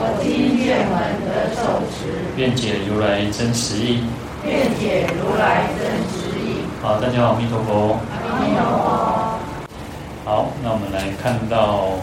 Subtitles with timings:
[0.00, 0.94] 我今见闻
[1.26, 4.06] 得受持，愿解如来真实义。
[4.46, 6.62] 愿解如来真实义。
[6.80, 7.98] 好，大家好，阿弥陀佛。
[8.14, 8.86] 阿弥陀佛。
[10.24, 11.98] 好，那我们来看到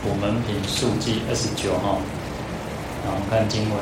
[0.00, 2.00] 普门品述记二十九号。
[3.04, 3.76] 那我们看经文：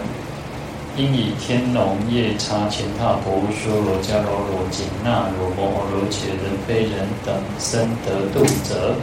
[0.97, 8.97] 应以天龙夜叉乾闥婆罗修罗迦罗罗紧那罗摩诃罗伽人非人等生得度者，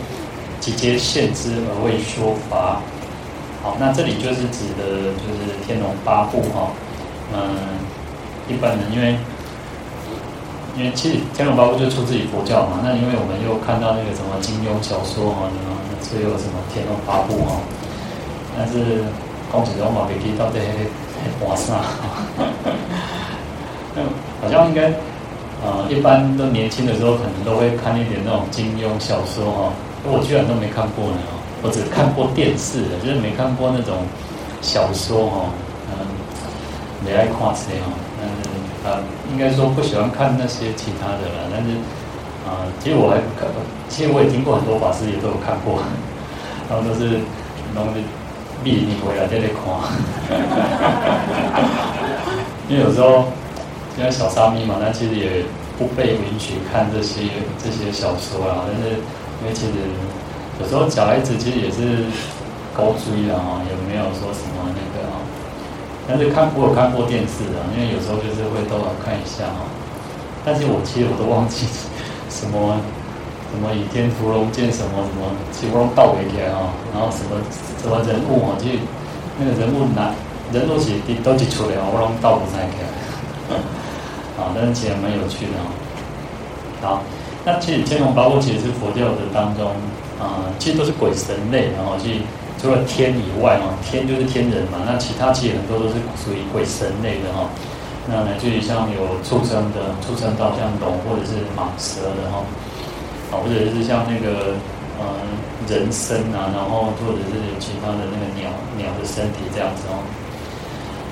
[0.60, 2.82] 即皆现之而为说法。
[3.64, 6.72] 好，那这里就是指的，就是天龙八部哈。
[7.32, 7.56] 嗯，
[8.50, 9.16] 一般人因为
[10.76, 12.82] 因为其实天龙八部就出自于佛教嘛。
[12.84, 17.62] 那因为我们又看到那个什么金庸小说哈，那所以有什么天龙八部哈。
[18.58, 19.06] 但是
[19.54, 21.86] 讲起来我嘛未记到底在画啥。
[23.94, 24.02] 那
[24.42, 24.92] 好像应该
[25.64, 29.70] 呃，一般都年轻的时候可能都会看一点那种金庸小说哈。
[30.04, 31.18] 我居然都没看过呢。
[31.64, 33.98] 我只看过电视的，就是没看过那种
[34.62, 35.46] 小说哈，
[35.92, 35.94] 嗯，
[37.06, 38.34] 没爱看这些哈，但是
[38.82, 38.98] 啊，
[39.32, 41.70] 应该说不喜欢看那些其他的了，但是
[42.50, 43.46] 啊，其实我还看，
[43.90, 45.84] 其实我也听过很多法师也都有看过，
[46.68, 47.20] 然后都是
[47.76, 48.02] 弄的
[48.64, 49.62] 秘密回来在那看，
[52.68, 53.26] 因为有时候
[54.00, 55.46] 因为小沙弥嘛，那其实也
[55.78, 57.22] 不被允许看这些
[57.64, 58.98] 这些小说啊，但是
[59.42, 59.74] 因为其实。
[60.62, 62.06] 有时候小孩子其实也是
[62.78, 65.18] 高追的哈，有没有说什么那个啊？
[66.08, 69.66] 但是看过看过电视的，因为有时候就是会都要看一下哈。
[70.46, 71.66] 但是我其实我都忘记
[72.30, 72.78] 什么
[73.52, 76.70] 什么倚天屠龙剑什么什么，其实我都倒回去啊。
[76.94, 77.42] 然后什么
[77.82, 78.80] 什么人物哈，其实
[79.40, 80.14] 那个人物难
[80.54, 82.86] 人物其实都记出来，我都倒不太开。
[84.38, 85.66] 啊，但是其实蛮有趣的啊。
[86.82, 87.02] 好，
[87.46, 89.74] 那其实天龙八部其实是佛教的当中。
[90.22, 92.22] 啊、其实都是鬼神类，然后去
[92.62, 97.50] 除了天以外哈，天就是天人嘛，那其他其实很多都是属于鬼神类的哈。
[98.06, 102.46] 那呢，就像有畜生的，畜生道像龙或者是蟒蛇的哈，
[103.34, 104.54] 啊，或者是像那个
[105.02, 105.06] 呃
[105.68, 110.06] 人身啊，然后或者是其他的那个鸟鸟的身体这样子哦。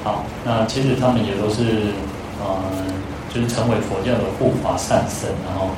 [0.04, 1.90] 好，那其实他们也都是
[2.38, 2.62] 呃，
[3.34, 5.74] 就是成为佛教的护法善神，然后。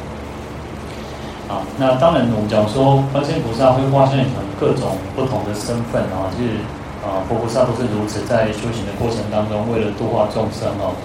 [1.51, 6.63] 啊，那当然，我们讲说，观世音菩萨会化现成各种不同的身份啊，就是
[7.03, 10.95] 啊，佛菩萨都是如此，在修行的过程当中，为了度化众生哦。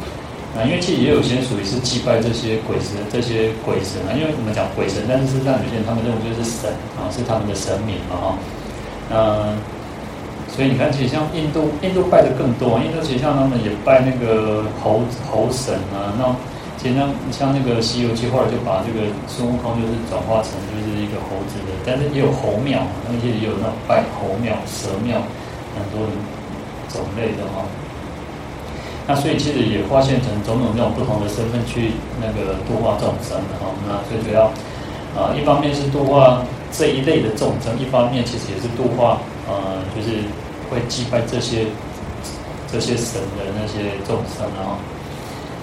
[0.54, 8.26] 啊，因为其实也有些属于是祭拜这些鬼神，这些鬼神啊，因为我们讲鬼神，但是实际上有些人他们认为就是神啊，是他们的神明嘛哈。
[9.10, 9.26] 嗯、啊，
[10.46, 16.30] 所以你看，其实像印度，印度拜的更多，印度其实像他们也拜那个猴猴神啊，那。
[16.94, 25.22] 像像那个《西游记》，后来就把这个孙悟空就是转化成就是一个猴子的，但是也有猴庙，而且也有那种拜猴庙、蛇庙，
[25.75, 26.04] 很多
[26.92, 27.64] 种类的哈。
[29.08, 33.70] 那所以其实也发现成种种这种不同的身份去那个度化众生的哈。
[33.86, 34.50] 那最主要
[35.14, 36.42] 啊，一方面是度化
[36.72, 40.26] 这一类的众生，一方面其实也是度化呃，就是
[40.69, 41.66] 会祭拜这些
[42.66, 44.75] 这些神的那些众生啊。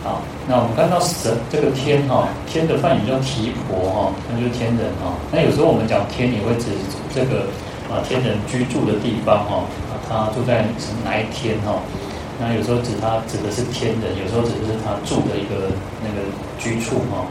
[0.03, 0.19] 好，
[0.49, 5.15] 那我们看到神这个天哈，天的梵语叫提婆哈，那就是天人哈。
[5.31, 6.67] 那有时候我们讲天，也会指
[7.15, 7.47] 这个
[7.87, 9.63] 啊天人居住的地方哈，
[10.09, 10.65] 他住在
[11.05, 11.79] 哪一天哈？
[12.37, 15.71] 那有时候指他指的是天人，有时候指的是他住的一个
[16.03, 16.27] 那个
[16.59, 17.23] 居处哈。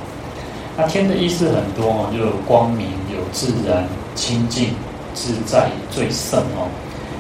[0.75, 3.85] 那天的意思很多哈，就有光明、有自然、
[4.15, 4.71] 清净、
[5.13, 6.73] 自在、最胜哦。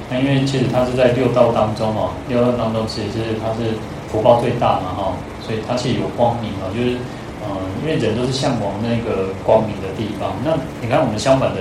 [0.08, 3.76] 那因为其实它是在六道当中哦，六道当中其实是它是
[4.08, 5.12] 福报最大嘛哈。
[5.52, 6.96] 所以它其实有光明啊，就是，
[7.44, 7.52] 嗯，
[7.82, 10.32] 因为人都是向往那个光明的地方。
[10.42, 11.60] 那你看我们相反的，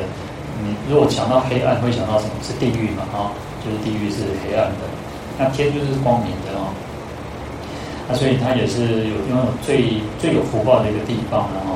[0.64, 2.32] 你如果想到黑暗，会想到什么？
[2.42, 3.04] 是地狱嘛？
[3.12, 4.88] 啊，就是地狱是黑暗的。
[5.38, 6.72] 那天就是光明的哦。
[8.08, 11.76] 那所以它也是有拥有最最有福报的一个地方的哈。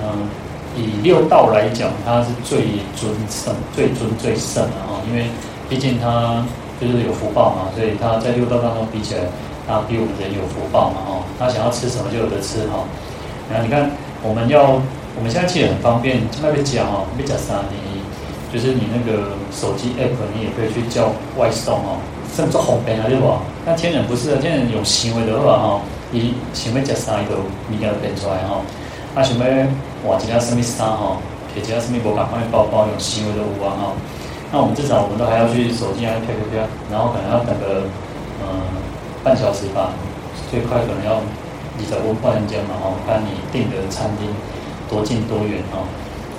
[0.00, 0.24] 嗯，
[0.74, 4.96] 以六道来讲，它是最尊圣、最尊最圣的哈。
[5.10, 5.26] 因为
[5.68, 6.42] 毕竟它
[6.80, 9.20] 就是有福报嘛，所以它在六道当中比起来。
[9.66, 12.84] 他比我们人有福报嘛，哦，他想要吃什么就有得吃哈。
[13.50, 13.90] 然后你看，
[14.22, 14.80] 我们要
[15.16, 17.74] 我们现在其实很方便，那边讲哦，那边讲啥呢？
[18.52, 21.98] 就是你那个手机 app，你也可以去叫外送哦，
[22.36, 23.26] 甚至做红饼啊，对不？
[23.66, 25.80] 那天人不是啊，天人有行为的话哈，
[26.12, 28.62] 伊想要食啥伊都物件变出来哈。
[29.16, 29.44] 啊，想要
[30.06, 31.18] 换一件什么衫哈，
[31.50, 33.82] 摕一件什么无共款的包包，用行为的有啊哈。
[34.52, 36.62] 那我们至少我们都还要去手机啊，飘飘飘，
[36.92, 37.82] 然后可能要等个
[38.38, 38.46] 嗯、
[39.24, 39.90] 半小时吧，
[40.50, 41.22] 最快可能要二
[41.80, 42.04] 十分
[42.46, 44.28] 钟嘛哈，看你订的餐厅
[44.88, 45.80] 多近多远哈。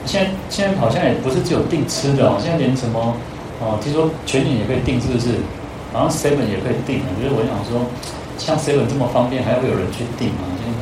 [0.05, 3.17] 现在现在好像也不是只有订吃的哦，现在连什么
[3.59, 5.39] 哦，听说全年也可以订，是不是？
[5.91, 7.09] 好像 seven 也可以订啊。
[7.17, 7.89] 就是我想说，
[8.37, 10.45] 像 seven 这么方便，还会有人去订吗？
[10.61, 10.77] 现在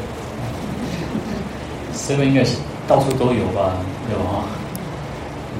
[1.95, 3.79] seven 应该是到处都有吧，
[4.11, 4.43] 有啊。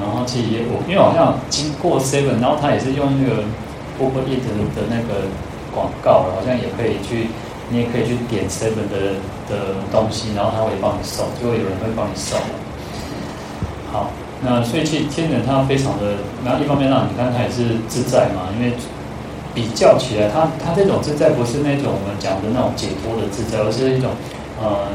[0.02, 3.44] 然后其实也我，因为好像经过 Seven，然后他也是用那个
[4.02, 4.42] Uber Eat
[4.74, 5.30] 的那个
[5.74, 7.28] 广告，好像也可以去，
[7.70, 12.40] 你也可以去点 Seven 的的东西，然后他会帮你送，就会有人会帮你送。
[13.92, 14.12] 好，
[14.42, 18.74] 那所以其实天人他非常的，然后一方面让你看他也是自在嘛，因为
[19.54, 24.12] 比较起来，他他这种自在不是那种我们讲的那种解脱的自在，而是一种
[24.62, 24.88] 呃，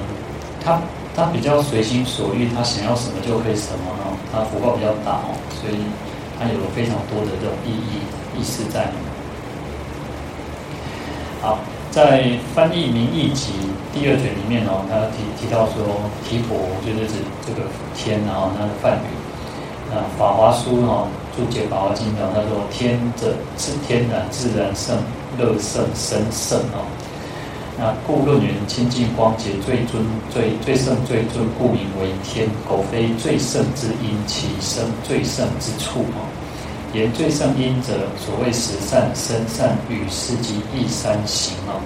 [0.65, 0.81] 他。
[1.17, 4.15] 他比较随心所欲，他想要什么就可以什么哦。
[4.31, 5.75] 他福报比较大哦，所以
[6.39, 8.87] 他有了非常多的这种意义意思在。
[11.41, 11.59] 好，
[11.91, 13.53] 在翻译名义集
[13.93, 15.87] 第二卷里面哦，他提提到说，
[16.29, 19.11] 提婆就是指这个天，然后他的梵语。
[19.91, 21.07] 那法华书哦，
[21.37, 24.99] 注解法华经讲，他说天者是天然自然圣
[25.39, 26.83] 乐圣生圣哦。
[27.79, 30.05] 那故论云清净光洁最尊
[30.35, 32.49] 最最胜最尊，故名为天。
[32.69, 36.19] 苟非最胜之因，其生最胜之处啊？
[36.93, 41.77] 言最胜因者，所谓十善生善语施及意三行啊。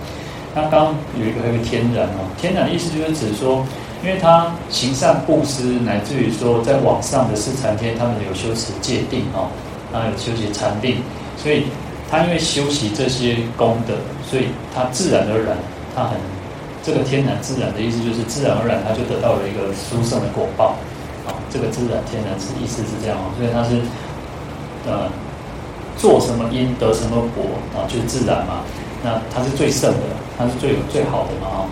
[0.55, 3.65] 那刚刚有一个有天然哦，天然的意思就是指说，
[4.03, 9.49] 因为他行善布施，乃至于说在往上的四禅天，他们有修持戒定哦，
[9.93, 10.99] 他有修持禅定，
[11.37, 11.65] 所以
[12.11, 13.95] 他因为修习这些功德，
[14.29, 15.57] 所以他自然而然。
[15.95, 16.17] 他很，
[16.83, 20.73] 这个天然自然的意思就是自然而然他就得到了一个殊胜的果报，
[21.29, 23.77] 啊，这个自然天然是意思是这样哦，所以他是，
[24.87, 25.09] 呃，
[25.97, 27.45] 做什么因得什么果
[27.75, 28.61] 啊，就是自然嘛。
[29.05, 30.07] 那他是最胜的，
[30.39, 31.67] 他是最有最好的嘛啊。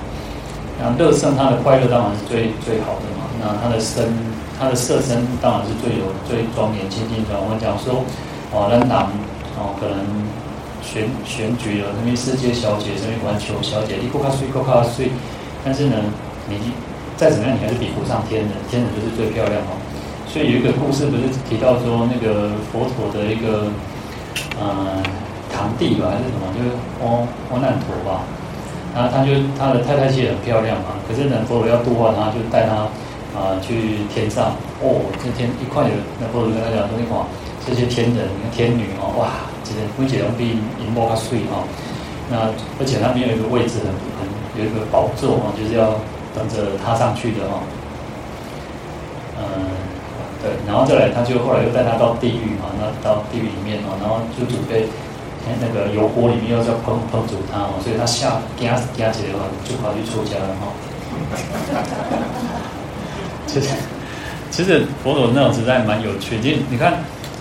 [0.79, 3.27] 那乐胜他的快乐当然是最最好的嘛。
[3.41, 4.13] 那他的身，
[4.59, 7.41] 他的色身当然是最有最庄严清净的。
[7.41, 8.05] 我们讲说，
[8.53, 9.07] 哦，那男
[9.59, 9.97] 哦可能。
[10.83, 15.13] 选选举了，那边世界小姐，什么环球小姐，你够卡水，够卡水。
[15.63, 15.95] 但是呢，
[16.49, 16.73] 你
[17.19, 19.77] 再怎么样，你还是比不上天人，天人就是最漂亮哦。
[20.33, 23.67] 所以有一个故事，不是提到说那个佛陀的一个
[24.61, 25.03] 呃
[25.53, 26.71] 堂弟吧，还是什么，就是
[27.03, 28.23] 阿阿难陀吧。
[28.95, 32.87] 然后他就他的太太其实很漂亮嘛，可是呢，佛陀要度化他，就带他
[33.39, 34.55] 啊、去天上。
[34.83, 37.15] 哦，这天一块有那佛陀跟他讲说，你看
[37.67, 39.51] 这些天人，天女哦，哇。
[39.71, 41.63] 而且用比银幕它碎哈，
[42.29, 42.51] 那
[42.81, 44.27] 而且那边有一个位置很很
[44.59, 45.95] 有一个宝座哈，就是要
[46.35, 47.63] 等着他上去的哈。
[49.39, 49.47] 嗯，
[50.43, 54.89] 对，然后再来，他就后来又带他到地狱嘛，那到地狱里面哦，然后就准备
[55.61, 60.73] 那个油锅里面又要烹烹煮他哦，所以他下惊惊起来的话，就跑去出家了哈。
[63.47, 63.69] 其 实
[64.51, 66.95] 其实佛陀那种实在蛮有趣，其实你看。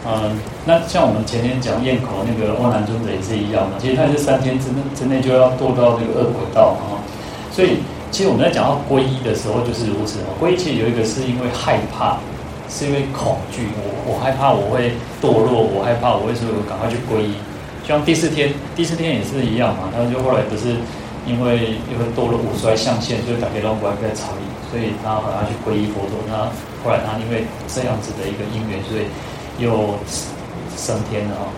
[0.07, 0.31] 嗯，
[0.65, 7.03] 那像我们前天讲咽口那个阿难尊者也是一样嘛，其实他也是三天之内之内就要堕到那个恶鬼道啊。
[7.51, 10.31] 所以，其实我们在讲到皈依的时候就是如此啊。
[10.39, 12.15] 皈依其实有一个是因为害怕，
[12.69, 17.33] 是因为恐惧，我我害怕我会堕落，我害怕我会说赶快去皈依。
[17.85, 20.77] 像第四天，第四天也是一样嘛，他就后来不是
[21.25, 26.21] 因为因为堕落五衰相现，所以打给龙骨在朝里，所以他好像去皈依佛陀。
[26.29, 26.47] 那
[26.85, 29.09] 后来他因为这样子的一个因缘，所以。
[29.59, 29.99] 又
[30.77, 31.51] 升天了啊！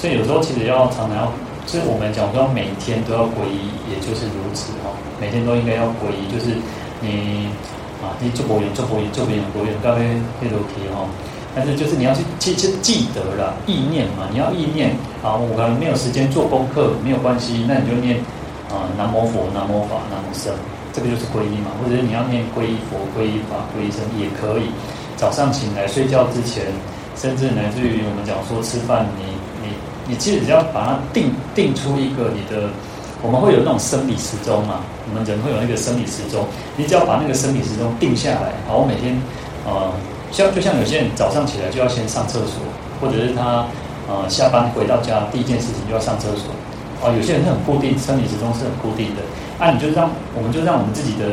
[0.00, 1.32] 所以有时候其实要常常要，
[1.66, 4.88] 就是我们讲说每天都要皈依，也就是如此哈。
[5.20, 6.56] 每天都应该要皈依，就是
[7.02, 7.48] 你
[8.02, 10.04] 啊，你做佛缘、做佛缘、做佛缘、佛缘，刚才
[10.40, 11.06] 那都提哈。
[11.54, 14.90] 但是就是你要去记记记得了意念嘛，你要意念
[15.22, 15.34] 啊。
[15.34, 18.18] 我可能没有时间做功课，没有关系，那你就念
[18.68, 20.52] 啊，南无佛、南无法、南无僧，
[20.92, 21.72] 这个就是皈依嘛。
[21.80, 24.70] 或者是你要念皈依佛、皈依法、皈依僧也可以。
[25.16, 26.64] 早上醒来睡觉之前。
[27.16, 29.24] 甚至乃至于我们讲说吃饭，你
[29.64, 29.72] 你
[30.06, 32.68] 你其实只要把它定定出一个你的，
[33.22, 36.46] 我们会有那种生理时钟嘛，我们人会有那个生理时钟，
[36.76, 39.16] 你只要把那个生理时钟定下来，好，我每天
[39.64, 39.90] 呃，
[40.30, 42.60] 像就像有些人早上起来就要先上厕所，
[43.00, 43.66] 或者是他
[44.08, 46.52] 呃下班回到家第一件事情就要上厕所，
[47.02, 49.22] 哦，有些人是很固定，生理时钟是很固定的，
[49.58, 51.24] 啊，你就让我们就让我们自己的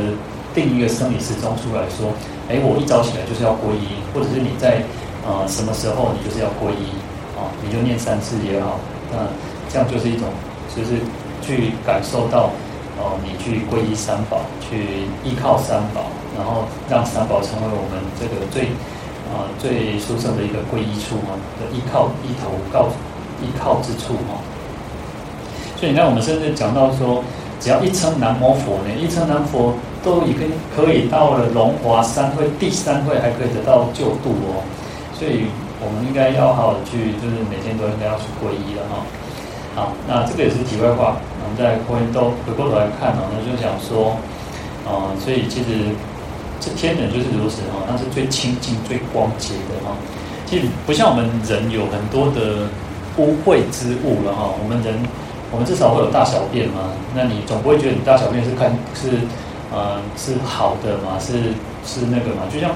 [0.54, 2.10] 定一个生理时钟出来说，
[2.50, 4.82] 哎，我一早起来就是要皈依，或者是你在。
[5.26, 6.92] 呃，什么时候你就是要皈依
[7.40, 7.48] 啊？
[7.64, 8.78] 你就念三次也好，
[9.10, 9.24] 那
[9.72, 10.28] 这样就是一种，
[10.76, 11.00] 就是
[11.44, 12.50] 去感受到，
[12.98, 16.08] 哦，你去皈依三宝，去依靠三宝，
[16.38, 18.72] 然后让三宝成为我们这个最
[19.30, 22.88] 啊、呃、最殊胜的一个皈依处嘛，的依靠依头告
[23.44, 24.40] 依靠之处哈。
[25.76, 27.22] 所以你看，我们甚至讲到说，
[27.60, 34.64] 只要一称南无佛呢，一称南佛都已经可以到了龙华三会第三会，还可以得到救度哦。
[35.14, 35.48] 所以
[35.84, 39.04] 我们应该要好好去，就是每天都应该要去皈依了哈。
[39.76, 41.18] 好，那这个也是题外话。
[41.54, 44.18] 我们在回都回过头来看呢，那就想说，
[44.90, 45.94] 啊、所以其实
[46.60, 49.94] 这天人就是如此哈，那是最清净、最光洁的哈。
[50.48, 52.66] 其实不像我们人有很多的
[53.18, 54.96] 污秽之物了哈，我们人。
[55.52, 56.90] 我们至少会有大小便嘛？
[57.14, 59.22] 那你总不会觉得你大小便是看是，
[59.72, 61.14] 呃，是好的嘛？
[61.22, 61.54] 是
[61.86, 62.50] 是那个嘛？
[62.52, 62.72] 就像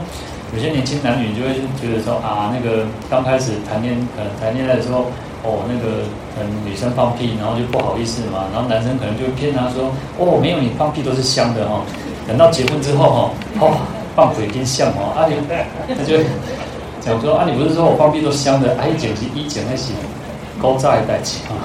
[0.54, 5.10] 有些年轻男女就会觉得说啊，那个刚开始谈恋可能谈恋爱的时候，
[5.48, 6.04] 哦，那个
[6.36, 9.88] 嗯女生放屁，然后就不好意思嘛，然后男生可能就骗她说，
[10.20, 11.82] 哦，没有，你放屁都是香的哈、哦。
[12.28, 13.32] 等到结婚之后哈，
[13.64, 13.80] 哦，
[14.14, 15.40] 放水更香哦，啊你，
[15.96, 16.20] 他就
[17.00, 18.76] 讲说啊，你不是说我放屁都香的？
[18.76, 19.94] 哎，简直一讲那些
[20.60, 21.56] 高炸一代起啊！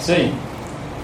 [0.00, 0.30] 所以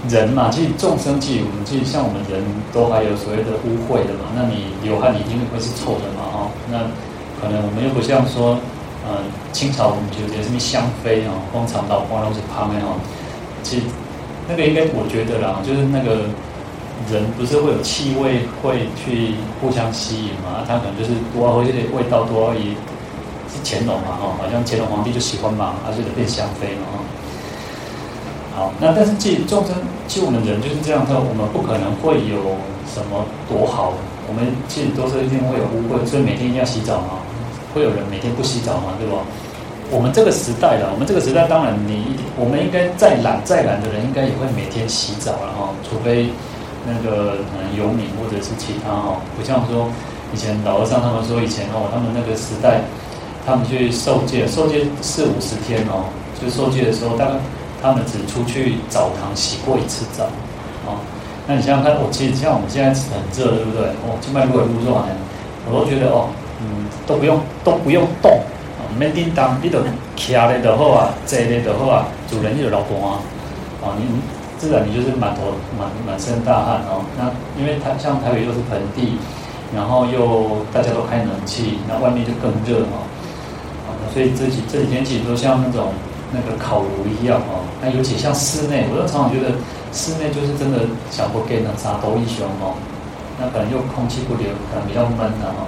[0.09, 2.43] 人嘛，其实众生其实我们其实像我们人
[2.73, 4.27] 都还有所谓的污秽的嘛。
[4.35, 6.37] 那你流汗，你一定会是臭的嘛，哈。
[6.69, 6.79] 那
[7.39, 8.57] 可能我们又不像说，
[9.07, 12.93] 呃，清朝我们觉得什么香妃啊，蜂巢到花都是胖的哈。
[13.63, 13.83] 其实
[14.47, 16.27] 那个应该我觉得啦，就是那个
[17.09, 20.67] 人不是会有气味会去互相吸引嘛？
[20.67, 22.75] 他可能就是多而这些味道多而已，
[23.47, 26.99] 是乾隆嘛，哈，好像乾隆皇帝就喜欢嘛，而且就变香妃嘛，哈。
[28.55, 29.73] 好，那但是其实众生，
[30.07, 32.59] 其实我们人就是这样的，我们不可能会有
[32.91, 33.93] 什么多好，
[34.27, 37.23] 我们其实都是一定会有污秽，所以每天一定要洗澡嘛。
[37.73, 39.17] 会有人每天不洗澡嘛，对吧？
[39.91, 46.29] 我们这个时代了，我们这个时代当然你，我们应该再懒再懒的人，应该也会每天洗澡了哈，除非
[46.85, 49.89] 那个可能游民或者是其他哈，不像说
[50.33, 52.81] 以前老和尚他们说以前哦，他们那个时代，
[53.45, 56.09] 他们去受戒，受戒四五十天哦，
[56.39, 57.33] 就受戒的时候大概。
[57.81, 60.25] 他们只出去澡堂洗过一次澡，
[60.85, 60.99] 哦，
[61.47, 63.87] 那你想想看，我其实像我们现在很热，对不对？
[64.03, 65.15] 哦，去外面工作好像，
[65.71, 66.27] 我都觉得哦，
[66.61, 68.31] 嗯，都不用都不用动，
[68.77, 69.79] 啊，没叮当，你都
[70.17, 73.19] 徛咧就好啊，坐咧就好啊，主人你就老公啊，
[73.83, 74.05] 啊，你
[74.57, 77.05] 自然你就是满头满满身大汗哦。
[77.17, 79.17] 那因为它像台北又是盆地，
[79.75, 83.07] 然后又大家都开冷气，那外面就更热哦，
[83.87, 85.93] 啊，所以这几这几天其实都像那种。
[86.31, 89.49] 那个烤炉一样哦，那尤其像室内，我就常常觉得
[89.91, 92.77] 室内就是真的想不给那啥都一雄哦，
[93.41, 95.65] 那可能又空气不流，可能比较闷的哈。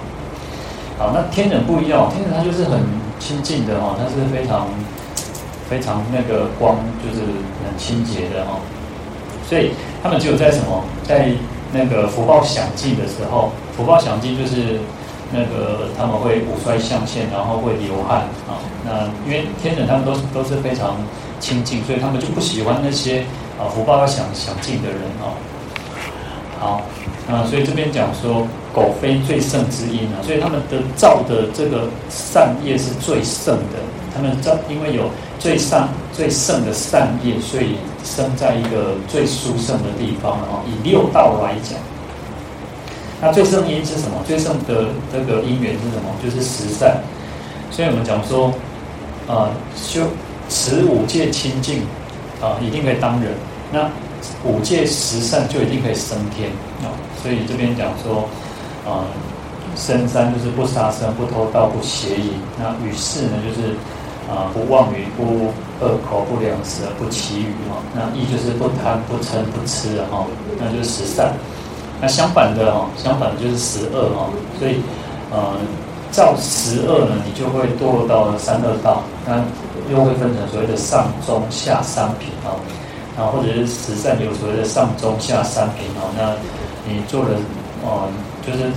[1.02, 2.78] 好，那天人不一样，天人他就是很
[3.18, 4.68] 清净的哈，他是非常
[5.68, 7.26] 非常那个光，就是
[7.66, 8.60] 很清洁的哈。
[9.48, 11.26] 所以他们只有在什么，在
[11.72, 14.78] 那个福报享尽的时候，福报享尽就是。
[15.34, 18.60] 那个他们会五衰相现，然后会流汗啊。
[18.84, 20.94] 那因为天人他们都是都是非常
[21.40, 23.24] 清净，所以他们就不喜欢那些
[23.58, 25.32] 啊福报要享享尽的人哦。
[26.60, 26.82] 好，
[27.26, 33.78] 那所以这边讲说狗非最胜之因啊，所以他们的造的这个善业是最胜的。
[34.14, 40.62] 他们造因为有最上最胜的善业，所以生在一个最殊胜的地方啊。
[40.66, 41.78] 以六道来讲。
[43.20, 44.22] 那最胜因是什么？
[44.26, 46.10] 最胜的这个因缘是什么？
[46.22, 47.00] 就是十善。
[47.70, 48.48] 所以我们讲说，
[49.26, 50.02] 啊、呃，修
[50.50, 51.82] 持五戒清净，
[52.40, 53.32] 啊、一定可以当人。
[53.72, 53.88] 那
[54.44, 56.50] 五戒十善就一定可以升天
[56.82, 58.28] 啊、所以这边讲说，
[58.84, 59.04] 啊、呃，
[59.76, 62.32] 身三就是不杀生、不偷盗、不邪淫。
[62.58, 63.70] 那语四呢，就是
[64.30, 65.52] 啊、不妄语、不
[65.84, 67.82] 恶口、不两舌、不綺语哈。
[67.94, 70.24] 那意就是不贪、不嗔、不痴哈。
[70.58, 71.32] 那就是十善。
[72.00, 74.80] 那相反的哦，相反的就是十恶哦，所以，
[75.30, 75.54] 呃，
[76.10, 79.38] 造十恶呢，你就会堕落到了三恶道，那
[79.88, 82.58] 又会分成所谓的上中下三品哦，
[83.16, 86.34] 然后或者是十善有所谓的上中下三品哦，那
[86.90, 87.30] 你做了
[87.84, 88.08] 哦、
[88.46, 88.70] 就是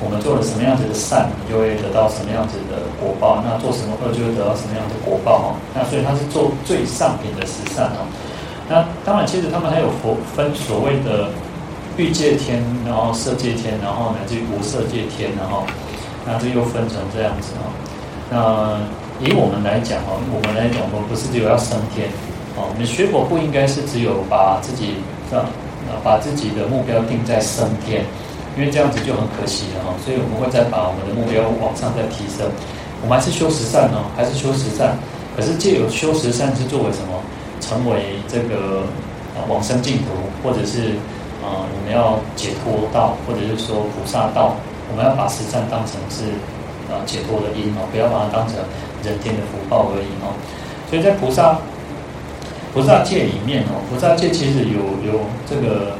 [0.00, 5.48] 我们做了什么样子的善，你就会得到什么样子的果报；那做什么恶，就会得到什么样子的果报哦。
[5.74, 8.08] 那所以他是做最上品的十善哦。
[8.68, 11.28] 那当然，其实他们还有佛分所谓的。
[11.98, 15.62] 欲界天，然后色界天，然后乃至于无色界天，然后
[16.24, 17.68] 那这又分成这样子哦。
[18.32, 18.80] 那
[19.20, 22.08] 以我们来讲哦，我们来讲，我们不是只有要升天
[22.56, 22.64] 哦。
[22.72, 25.44] 我们学佛不应该是只有把自己啊，
[26.02, 28.06] 把自己的目标定在升天，
[28.56, 29.94] 因为这样子就很可惜了哈。
[30.04, 32.46] 所以我们会再把我们的目标往上再提升。
[33.02, 34.96] 我们还是修十善哦，还是修十善，
[35.36, 37.20] 可是借由修十善是作为什么？
[37.62, 38.82] 成为这个
[39.48, 40.06] 往生净土，
[40.42, 40.98] 或者是
[41.38, 44.56] 啊、我们要解脱道，或者是说菩萨道，
[44.90, 46.24] 我们要把十善当成是
[46.90, 48.56] 啊、解脱的因哦，不要把它当成
[49.04, 50.34] 人天的福报而已哦。
[50.90, 51.56] 所以在菩萨
[52.74, 55.94] 菩萨戒里面哦，菩萨戒其实有有这个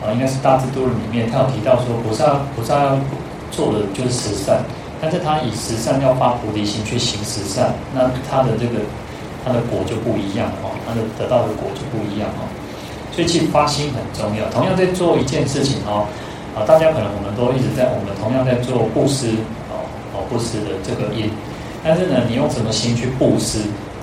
[0.00, 2.98] 啊、应该是大智度论里面，他有提到说菩萨菩萨要
[3.50, 4.62] 做的就是十善。
[5.02, 8.84] 但是他以十善要发菩提心去行十善，那他的这个
[9.42, 12.44] 他的果就不一样哦，他的得到的果就不一样哦。
[13.10, 14.44] 所以其实发心很重要。
[14.50, 16.04] 同样在做一件事情哦，
[16.54, 19.32] 啊，大家可能我们都一直在我们同样在做布施
[19.72, 21.30] 哦哦布施的这个业，
[21.82, 23.60] 但是呢，你用什么心去布施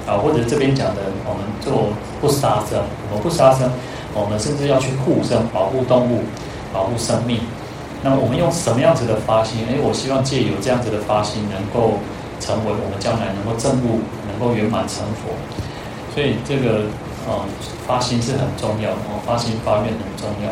[0.10, 0.18] 啊？
[0.18, 3.70] 或者这边讲的我们做不杀生，我们不杀生，
[4.19, 6.24] 我们甚至要去护生，保护动物，
[6.74, 7.39] 保护生命。
[8.03, 9.65] 那么我们用什么样子的发心？
[9.69, 11.97] 哎，我希望借由这样子的发心，能够
[12.39, 15.33] 成为我们将来能够证悟，能够圆满成佛。
[16.13, 16.86] 所以这个
[17.27, 17.43] 啊、
[17.86, 20.50] 发心是很重要的哦，发心发愿很重要。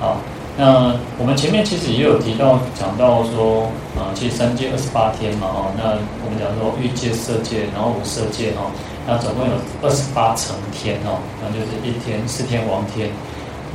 [0.00, 0.16] 好，
[0.56, 3.64] 那我们前面其实也有提到讲到说
[3.96, 8.70] 啊，其实三界二十八天嘛，哦，那我们讲说欲界、色界，然后无色界哈，
[9.08, 13.08] 那总共有二十八层天哦，那就是一天、四天王天。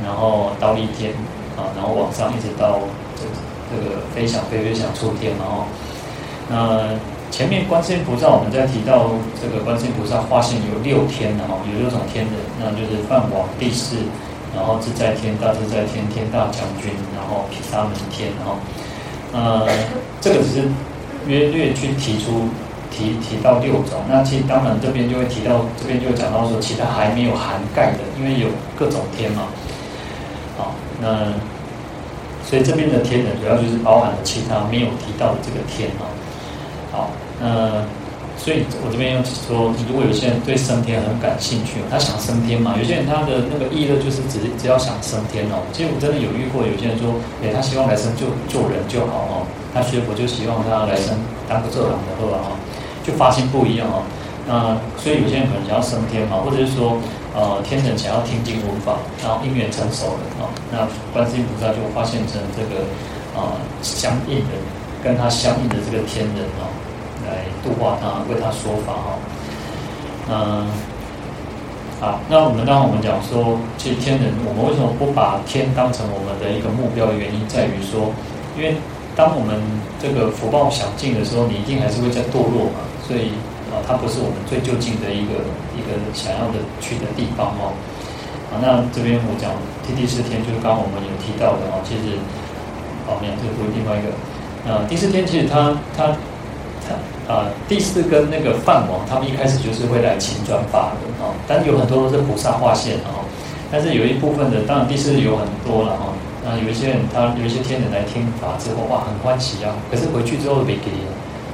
[0.04, 1.12] 然后到一天
[1.56, 2.80] 啊，然后往上一直到
[3.14, 3.22] 这
[3.70, 5.64] 这个飞翔飞飞翔出天嘛哦。
[6.50, 6.98] 那
[7.30, 9.10] 前面观世音菩萨，我们在提到
[9.40, 13.96] 这个观世音菩萨化现有六天的哈，有六种天的，那就是梵王、帝释，
[14.54, 18.58] 然后自在天、大自在天、天大将军，然后毗沙门天，然后
[19.32, 19.66] 呃，
[20.20, 20.68] 这个只是
[21.26, 22.50] 约略去提出
[22.94, 23.98] 提提到六种。
[24.08, 28.46] 那其实当然这边就会提到，这边就会讲到说，其他还没有涵盖的，因为有
[28.78, 29.42] 各种天嘛。
[30.56, 30.72] 好，
[31.02, 31.34] 那
[32.46, 36.06] 所以这边的天呢，主要就是包含了其他没有提到的这个天哦。
[36.92, 37.10] 好，
[37.42, 37.82] 那
[38.38, 45.58] 所以我这边又说，如果有些人对升天很感兴趣，他想升天嘛，有些人他的那个意乐就是只只要想升天哦。
[45.72, 49.34] 其实我真的有遇过，有些人说，哎，他希望来生就做人就好哦。
[49.74, 52.54] 他学佛就希望他来生当个做人的好吧？
[53.04, 54.02] 就发心不一样哦。
[54.48, 56.98] 那所以有些人可能想要升天嘛，或者是说。
[57.36, 62.86] 呃，天人想要听经闻法，然后因缘成熟了啊、哦，那观世音菩萨就化现成这个
[63.34, 64.54] 啊、呃、相应的，
[65.02, 66.70] 跟他相应的这个天人啊、哦，
[67.26, 69.18] 来度化他，为他说法哈。
[70.30, 70.70] 嗯、
[72.00, 77.10] 好，那我们当我们讲说，其实天人，我们为什么不把天当成我们的一个目标？
[77.10, 78.14] 原因在于说，
[78.56, 78.76] 因为
[79.16, 79.58] 当我们
[80.00, 83.32] 这个福报享尽的时候，你一定还是会在堕落嘛，所以。
[83.72, 85.40] 啊，它不是我们最就近的一个
[85.74, 87.72] 一个想要的去的地方哦。
[88.52, 89.50] 啊，那这边我讲
[89.82, 91.80] 天第四天，就是刚刚我们有提到的哦。
[91.82, 92.20] 其实，
[93.08, 94.12] 哦，没有，这不是另外一个。
[94.68, 96.14] 啊，第四天其实他他
[96.84, 96.94] 他
[97.26, 101.32] 啊，第四跟那个梵王，他们一开始就是会来请转法的哦。
[101.48, 103.26] 但有很多都是菩萨化现哦。
[103.72, 106.12] 但是有一部分的，当然第四有很多了哈。
[106.44, 109.72] 那有一些人，他有一些天人来听法之后，哇，很欢喜啊。
[109.90, 110.92] 可是回去之后没给，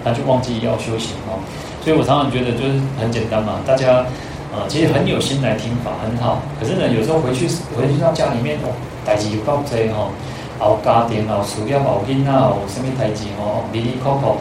[0.05, 1.39] 他就忘记要修行哦。
[1.83, 4.05] 所以我常常觉得就是很简单嘛，大家、
[4.53, 8.69] 呃、其实很有心来听法很好，可是呢有时候回去回去到家里面哦，
[9.05, 10.13] 代志有够多吼，
[10.61, 14.37] 熬家庭哦，事业熬囡仔哦，什么代志哦，哩哩抠抠，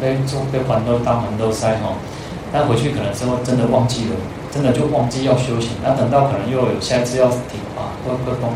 [0.00, 1.92] 被做被烦恼当门都塞哦，
[2.50, 4.16] 但回去可能之后真的忘记了，
[4.50, 8.48] 真的就忘记要修行，那等到可能又有下一次要听法，会会功，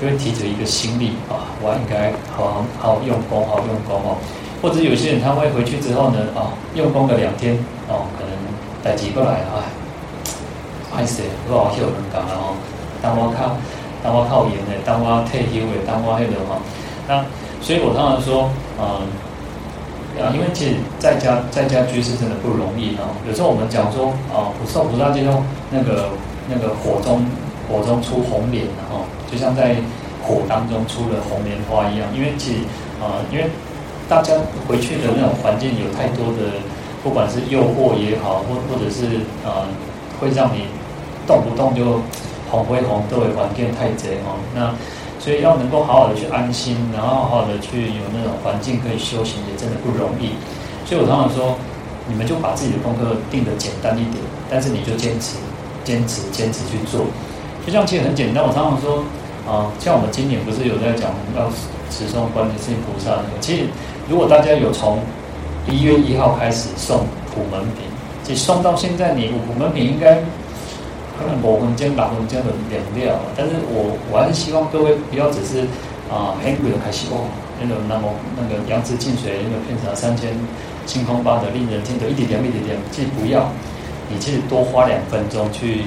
[0.00, 4.16] 就会提着一个心力啊，我应该好好用功，好用功哦。
[4.62, 7.56] 或者有些人他会回去之后呢，啊，用功个两天，
[7.88, 8.32] 哦，可能
[8.82, 9.62] 带几个来，哎，
[10.90, 12.56] 还是不好有人讲了哦。
[13.02, 13.56] 当我靠，
[14.02, 16.58] 当我靠严的，当我退休的，当我那个哈，
[17.06, 17.24] 那
[17.60, 18.48] 所以我常常说，
[18.80, 19.04] 嗯，
[20.18, 23.12] 啊，因为其实在家在家居士真的不容易哦。
[23.28, 26.08] 有时候我们讲说，啊，不受菩萨戒中那个
[26.48, 27.24] 那个火中
[27.68, 29.76] 火中出红莲的哈，就像在
[30.24, 32.08] 火当中出了红莲花一样。
[32.16, 32.58] 因为其实
[32.98, 33.44] 啊，因为
[34.08, 34.34] 大家
[34.68, 36.62] 回去的那种环境有太多的，
[37.02, 39.66] 不管是诱惑也好，或或者是呃，
[40.20, 40.66] 会让你
[41.26, 42.00] 动不动就
[42.50, 44.38] 红灰红都会环境太贼哦。
[44.54, 44.72] 那
[45.18, 50.38] 所以要能够好好的去安心，然后好好的去有那种环境可以修行，也真的不容易。
[50.86, 51.58] 所以我常常说，
[52.06, 55.34] 你们就把自己的功课定得简单一点，但是你就坚持、
[55.82, 57.06] 坚持、坚持去做。
[57.66, 59.02] 就像其实很简单，我常常说
[59.46, 61.48] 啊，像我们今年不是有在讲要
[61.90, 63.64] 持诵观世音菩萨那个，其实。
[64.08, 65.00] 如果大家有从
[65.68, 67.04] 一月一号开始送
[67.34, 67.90] 普门品，
[68.22, 70.14] 其实送到现在，你普门品应该
[71.18, 73.18] 可能五分钟、八分钟的两料。
[73.36, 75.66] 但是我我还是希望各位不要只是
[76.08, 77.26] 啊很贵的开始哦，
[77.60, 80.30] 那个那么那个杨枝净水那个片场三千
[80.86, 83.50] 星空八德，令人听得一点点一点点，其实不要，
[84.08, 85.82] 你其实多花两分钟去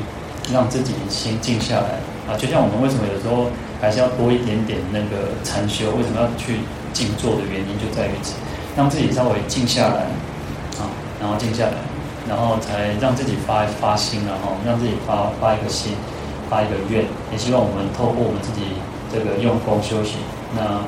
[0.52, 1.96] 让自己心静下来
[2.30, 2.38] 啊。
[2.38, 3.50] 就像我们为什么有时候
[3.82, 6.62] 还是要多一点点那个禅修，为什么要去
[6.94, 8.36] 静坐的原因就在于此，
[8.78, 10.06] 让自己稍微静下来
[10.78, 10.86] 啊，
[11.20, 11.74] 然后静下来，
[12.30, 15.94] 然后才让自己发发心，然后让自己发发一个心，
[16.50, 18.62] 发一个愿，也希望我们透过我们自己
[19.12, 20.20] 这个用功修行，
[20.56, 20.86] 那。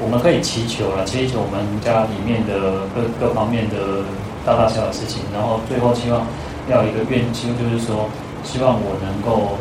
[0.00, 4.06] 我们可以祈求了，祈求我们家里面的各各方面的
[4.46, 6.22] 大大小小的事情，然后最后希望
[6.70, 8.06] 要有一个愿望，就是说，
[8.46, 9.58] 希望我能够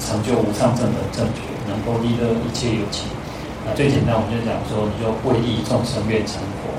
[0.00, 3.06] 成就无上正等正觉，能够利乐一切有情。
[3.64, 6.72] 那最简单，我们就讲说，你就皈依众生愿成佛，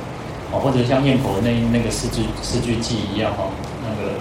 [0.49, 3.45] 啊，或者像念佛那那个四句四句偈一样哈，
[3.85, 4.17] 那个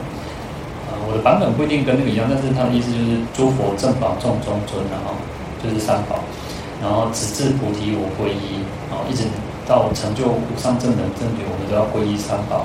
[0.93, 5.17] 呃，我的版本不一定跟那个一样，但是他的意思就是诸佛正宝众中尊然后，
[5.65, 6.21] 就是三宝。
[6.81, 9.25] 然后直至菩提我皈依，啊，一直
[9.69, 12.65] 到成就无上正等正觉，我们都要皈依三宝。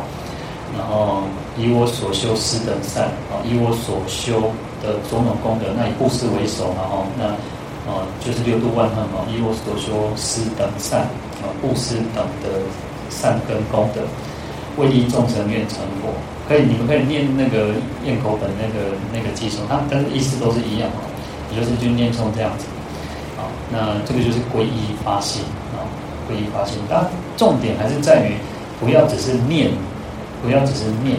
[0.77, 1.23] 然后
[1.57, 4.51] 以我所修施等善，啊，以我所修
[4.85, 7.33] 的种种功德，那以布施为首，然后那
[7.89, 11.01] 啊就是六度万恨嘛，以我所修施等善，
[11.41, 12.61] 啊，布施等的
[13.09, 14.05] 善根功德，
[14.77, 16.13] 为利众生愿成佛。
[16.47, 17.73] 可以，你们可以念那个
[18.05, 20.87] 咽口本那个那个偈颂，它但是意思都是一样，
[21.49, 22.65] 也就是就念诵这样子。
[23.73, 25.41] 那这个就是皈依发心
[25.73, 25.81] 啊，
[26.29, 26.77] 皈依发心。
[26.87, 27.03] 当，
[27.35, 28.37] 重点还是在于
[28.79, 29.71] 不要只是念，
[30.43, 31.17] 不要只是念。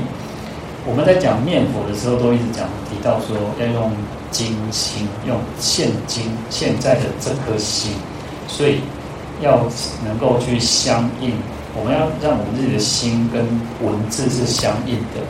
[0.89, 3.91] 我们在讲念佛的时候，都一直讲提到说要用
[4.31, 7.93] 今心，用现今现在的这颗心，
[8.47, 8.81] 所以
[9.43, 9.67] 要
[10.05, 11.33] 能够去相应。
[11.75, 13.45] 我们要让我们自己的心跟
[13.85, 15.21] 文字是相应的，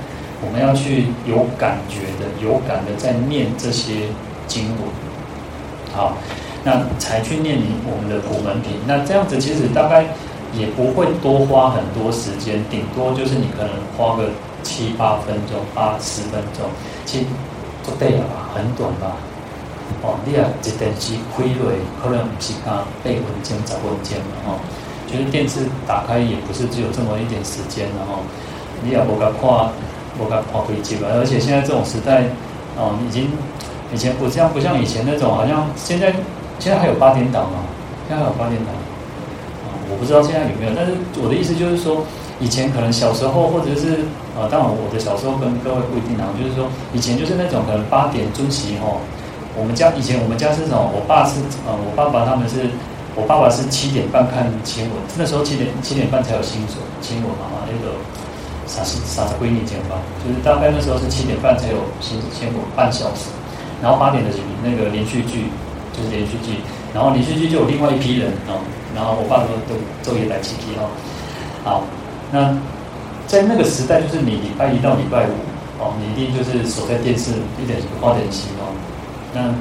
[0.45, 4.09] 我们要去有感觉的、有感的在念这些
[4.47, 4.79] 经文，
[5.93, 6.17] 好。
[6.63, 10.05] 那才去念你我们的普门品，那这样子其实大概
[10.53, 14.31] 也不会多花很多时间，顶多就是你可能花个
[14.67, 16.67] 七八分钟、八十分钟，
[17.05, 17.27] 其实
[17.85, 19.15] 不对了吧，很短吧。
[20.03, 21.71] 哦，你啊，一电视开落
[22.03, 23.15] 可能不是讲八分
[23.47, 24.59] 钟、十分钟嘛，哈，
[25.07, 28.27] 就是电视打开也不是只有这么一点时间，然后
[28.83, 29.71] 你也无甲看，
[30.19, 32.25] 无甲看飞机吧，而且现在这种时代，
[32.77, 33.31] 哦，已经
[33.95, 36.13] 以前不像不像以前那种，好像现在。
[36.59, 37.59] 现在还有八点档吗？
[38.09, 39.69] 现在还有八点档啊？
[39.91, 40.73] 我不知道现在有没有。
[40.75, 42.03] 但是我的意思就是说，
[42.39, 44.05] 以前可能小时候，或者是
[44.37, 46.29] 啊，当然我的小时候跟各位不一定啊。
[46.37, 48.97] 就是说，以前就是那种可能八点准时哈。
[49.57, 50.77] 我们家以前我们家是什么？
[50.93, 52.69] 我爸是啊，我爸爸他们是，
[53.15, 54.93] 我爸爸是七点半看新闻。
[55.17, 56.69] 那时候七点七点半才有新闻
[57.01, 57.97] 新闻嘛，那个
[58.67, 59.97] 啥是啥子规律讲吧？
[60.21, 63.33] 就是大概那时候是七点半才有新新闻半小时，
[63.81, 64.31] 然后八点的
[64.63, 65.49] 那个连续剧。
[65.97, 66.61] 就是连续剧，
[66.93, 68.61] 然后连续剧就有另外一批人哦，
[68.95, 70.93] 然后我爸都都昼夜来起批哦。
[71.65, 71.85] 好，
[72.37, 72.53] 那
[73.27, 75.33] 在那个时代，就是你礼拜一到礼拜五
[75.81, 78.77] 哦，你一定就是守在电视一点花点心哦。
[79.33, 79.57] 那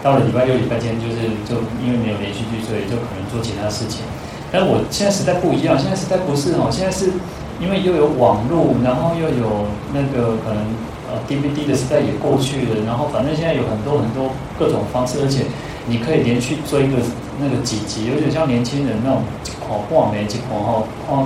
[0.00, 4.06] 到了礼拜六、礼拜天，就是就因为没有连续剧，所以就可能做其他事情。
[4.52, 7.10] 但我现在时代不一样，现在时代不是哦，现在是
[7.58, 10.62] 因为又有网络，然后又有那个可能
[11.10, 15.50] 呃 DVD 的时代也过去了，然后反正现在有很多很多各种方式，而且。
[15.86, 16.98] 你可以连续追个
[17.40, 19.22] 那个几集，有点像年轻人那种
[19.66, 21.16] 哦，挂没几款哈，看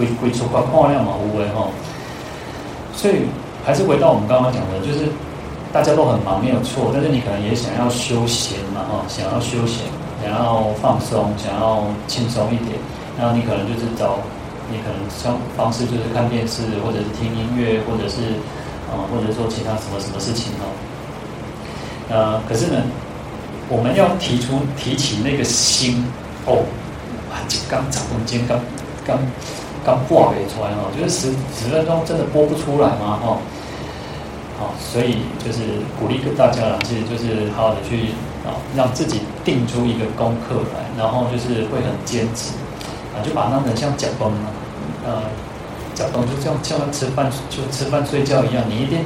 [0.00, 1.68] 回回出看看量嘛，无为哈。
[2.96, 3.28] 所以
[3.62, 5.12] 还是回到我们刚刚讲的，就是
[5.74, 6.90] 大家都很忙，没有错。
[6.94, 9.84] 但是你可能也想要休闲嘛哈，想要休闲，
[10.24, 12.78] 想要放松，想要轻松一点。
[13.18, 14.16] 然后你可能就是找
[14.72, 18.40] 你可能像方式就是看电视，或者是听音乐，或者是
[18.88, 20.64] 啊，或者说其他什么什么事情哦。
[22.08, 22.80] 呃，可是呢？
[23.72, 26.04] 我们要提出提起那个心
[26.44, 26.64] 哦，
[27.30, 27.38] 啊，
[27.70, 28.58] 刚十分钟刚
[29.06, 29.16] 刚
[29.84, 33.18] 刚挂没出来哦，就是十十分钟真的播不出来吗？
[33.22, 33.38] 哦，
[34.58, 38.12] 好，所以就是鼓励跟大家啦，其实就是好好的去
[38.44, 42.52] 啊，让自己定出一个功课来，然后就是会很坚持
[43.14, 44.50] 啊，就把它当成像脚崩嘛，
[45.06, 45.22] 呃，
[45.94, 49.00] 脚崩就像像吃饭就吃饭睡觉一样，你一定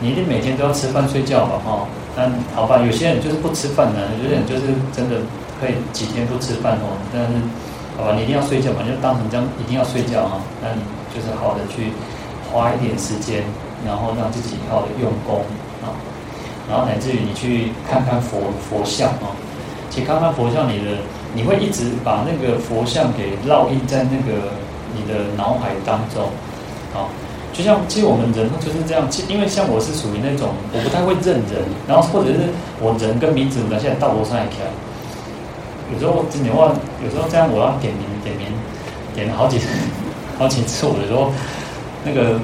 [0.00, 1.60] 你一定每天都要吃饭睡觉吧？
[1.64, 1.86] 哈。
[2.18, 5.16] 但好吧，有些人就是不吃饭呢，有些人就是真的
[5.60, 6.96] 可以几天不吃饭哦。
[7.12, 7.28] 但是，
[7.96, 10.40] 好吧，你一定要睡觉嘛，就当成这样一定要睡觉啊。
[10.62, 10.80] 那你
[11.14, 11.92] 就是好的去
[12.52, 13.42] 花一点时间，
[13.86, 15.40] 然后让自己好的用功
[15.82, 15.90] 啊，
[16.68, 19.32] 然后乃至于你去看看佛佛像啊，
[19.90, 20.98] 其实看看佛像，你的
[21.34, 24.52] 你会一直把那个佛像给烙印在那个
[24.94, 26.24] 你的脑海当中，
[26.94, 27.08] 啊。
[27.56, 34.68] 就像其实我们人就是这样，其因为像我是属于那种我不太会认人，然后或者是我人跟名字呢，现在道路上也开，
[35.92, 38.46] 有时候真的话，有时候这样我要点名点名
[39.14, 39.58] 点好几
[40.38, 41.32] 然后请吃我候，
[42.04, 42.38] 那个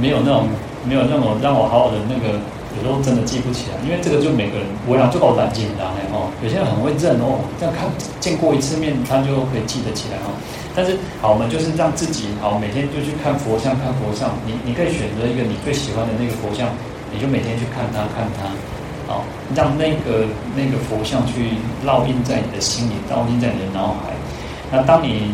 [0.00, 0.48] 没有那种
[0.86, 2.38] 没有那种让我好好的那个，
[2.78, 10.32] 有时候真的记不起来，因为这个就每个人我俩就搞难紧张哎哦，有些人很会认哦，这样看见过一次面，他就可以记得起来哦。
[10.74, 16.68] 但是好，我们就是让自己好，每天就去看佛像，看佛像，你你可以选择一个你最喜欢的那个佛像，
[17.12, 18.48] 你就每天去看它，看它。
[19.06, 21.54] 好，让那个那个佛像去
[21.86, 24.12] 烙印在你的心里，烙印在你的脑海。
[24.72, 25.30] 那当你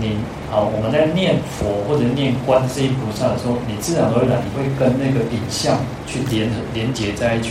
[0.00, 0.18] 你
[0.50, 7.50] 啊，我们在念佛或者念观世音菩萨的时候，你自然而然你会跟那个影像去连连接在一起，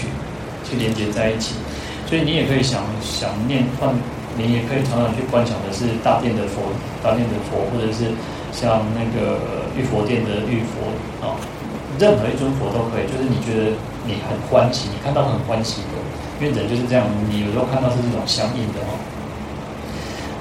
[0.68, 1.56] 去连接在一起。
[2.06, 3.96] 所以你也可以想想念换，
[4.38, 6.62] 你也可以常常去观想的是大殿的佛，
[7.02, 8.12] 大殿的佛，或者是
[8.52, 9.40] 像那个
[9.80, 10.92] 玉佛殿的玉佛
[11.26, 11.40] 啊。
[12.04, 13.72] 任何一尊佛都可以，就是你觉得
[14.04, 15.96] 你很欢喜，你看到很欢喜的，
[16.36, 18.92] 因为人就是这样，你有时候看到是这种相应的哦。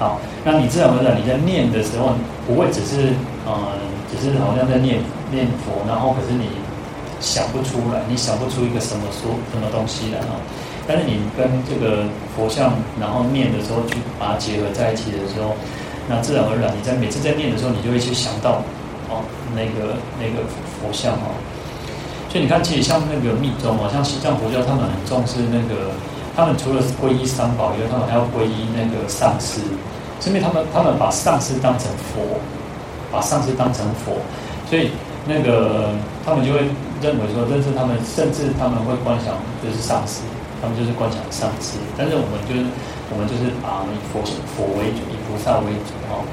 [0.03, 2.19] 好，那你自然而然你在念的时候，
[2.51, 3.15] 不会只是
[3.47, 3.79] 嗯，
[4.11, 4.99] 只是好像在念
[5.31, 6.51] 念佛，然后可是你
[7.23, 10.43] 想不出来，你想不出一个什么说什么东西来哦。
[10.83, 12.03] 但是你跟这个
[12.35, 15.55] 佛像，然后念的时候，去把它结合在一起的时候，
[16.11, 18.59] 那自然而然你在每次在念的时候，你就会去想到
[19.07, 19.23] 哦。
[19.55, 21.37] 那个那个佛像哦，
[22.33, 25.93] 所以你看，其实像那个密宗啊，像西藏佛教，他们很重视那个，
[26.35, 29.61] 他们除了皈依三宝以外，他们还要皈依那个上师，
[30.19, 32.41] 是因为他们他们把上师当成佛，
[33.13, 34.17] 把上师当成佛，
[34.65, 34.93] 所以
[35.29, 35.93] 那个
[36.25, 36.61] 他们就会
[37.03, 40.25] 认为说，认识他们，甚至他们会观想就是上师，
[40.63, 42.65] 他们就是观想上师，但是我们就是
[43.13, 44.25] 我们就是啊以佛
[44.57, 46.25] 佛为主，以菩萨为主哦。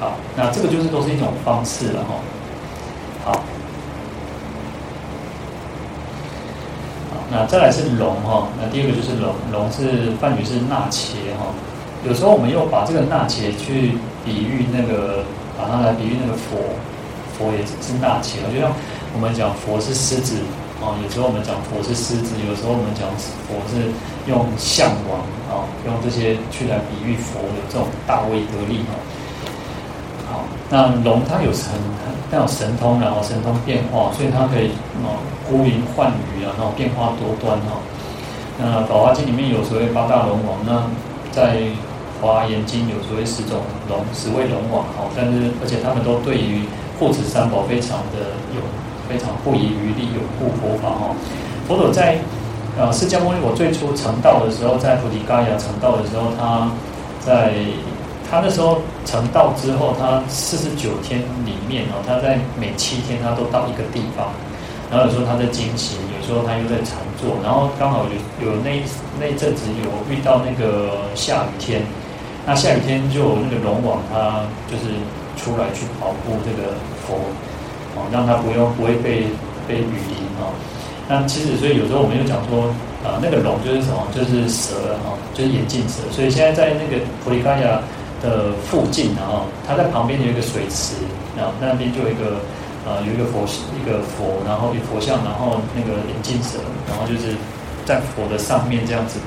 [0.00, 2.16] 好，那这个就是都是一种方式了哈。
[3.24, 3.32] 好，
[7.10, 8.48] 好，那再来是龙哈。
[8.60, 11.52] 那第二个就是龙，龙是梵语是纳伽哈。
[12.06, 15.24] 有时候我们又把这个纳伽去比喻那个，
[15.56, 16.58] 把它来比喻那个佛，
[17.36, 18.44] 佛也是那伽。
[18.52, 18.70] 就像
[19.14, 20.36] 我们讲佛是狮子
[20.82, 23.08] 哦，有时候我们讲佛是狮子，有时候我们讲
[23.48, 23.88] 佛是
[24.28, 29.00] 用象王啊，用这些去来比喻佛的这种大威德力哈。
[30.70, 31.68] 那龙它有神，
[32.30, 34.72] 它有神通，然后神通变化，所以它可以
[35.04, 37.76] 哦呼云唤雨啊，然后变化多端哈。
[38.58, 40.82] 那《法华经》里面有所谓八大龙王，那
[41.30, 41.56] 在
[42.20, 45.04] 《华严经》有所谓十种龙，十位龙王哈。
[45.14, 46.64] 但是而且他们都对于
[46.98, 48.62] 护持三宝非常的有，
[49.06, 51.14] 非常不遗余力拥护佛法哈。
[51.68, 52.18] 佛陀在
[52.78, 56.70] 呃释迦牟尼佛最初成道的时候，在菩提伽耶成道的时候，他
[57.20, 57.52] 在。
[58.34, 64.26] 他那时候成道之后，他四十九天里面哦，他在每七天他都到一个地方，
[64.90, 68.82] 然后有时候他在经行，有时候他又在禅坐，然后刚好有有那
[69.20, 71.86] 那阵子有遇到那个下雨天，
[72.44, 74.90] 那下雨天就那个龙王他就是
[75.38, 76.74] 出来去保护这个
[77.06, 77.14] 佛，
[77.94, 79.30] 哦，让他不用不会被
[79.68, 80.50] 被雨淋哦。
[81.06, 82.66] 那其实所以有时候我们又讲说
[83.06, 87.78] 啊，那个龙就是什么，就是蛇哈，就是眼镜蛇，所以现在在那个菩提伽耶
[88.24, 90.96] 的附近，然后它在旁边有一个水池，
[91.36, 92.40] 然后那边就有一个
[92.86, 93.44] 呃有一个佛
[93.76, 96.56] 一个佛，然后有佛像，然后那个眼镜蛇，
[96.88, 97.36] 然后就是
[97.84, 99.20] 在佛的上面这样子，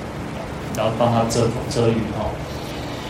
[0.75, 2.25] 然后帮他遮遮雨哈。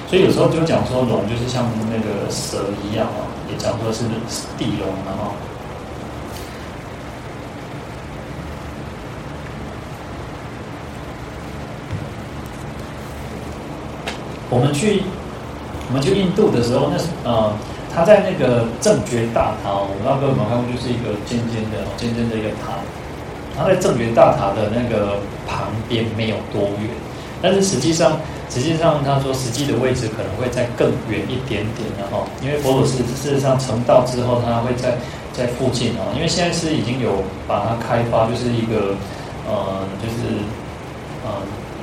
[0.09, 4.03] 所以有时候就讲说龙就是像那个蛇一样啊，也讲说是
[4.57, 5.31] 地龙，然后
[14.49, 15.03] 我们去。
[15.87, 17.53] 我们去印度的时候，那是呃，
[17.95, 22.75] 他在那个正觉大塔，我不知道各位有没有看过，就是一个尖尖的、尖尖的一个塔。
[23.55, 26.91] 他在正觉大塔的那个旁边没有多远，
[27.41, 28.19] 但是实际上，
[28.49, 34.97] 实际上他说实际的位置可能会再更远一点点的哈，因为佛陀是事实上成道之后，他会在
[35.31, 38.93] 在附近啊，因为现在是已经有把它开发，就是一个
[39.47, 40.43] 呃，就是
[41.23, 41.31] 呃。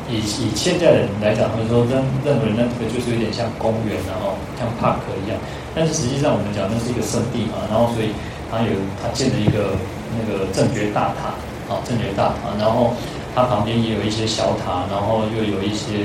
[0.08, 5.38] 以以现在的人来讲，他们说认认为那个就是有点像公园，然后像 park 一样。
[5.74, 8.12] 但是实际上我们讲那是一个圣地嘛，然后所以
[8.50, 9.74] 它有它建了一个
[10.12, 11.32] 那个正觉大塔，
[11.72, 12.92] 啊正觉大塔，然后
[13.34, 16.04] 它旁边也有一些小塔，然后又有一些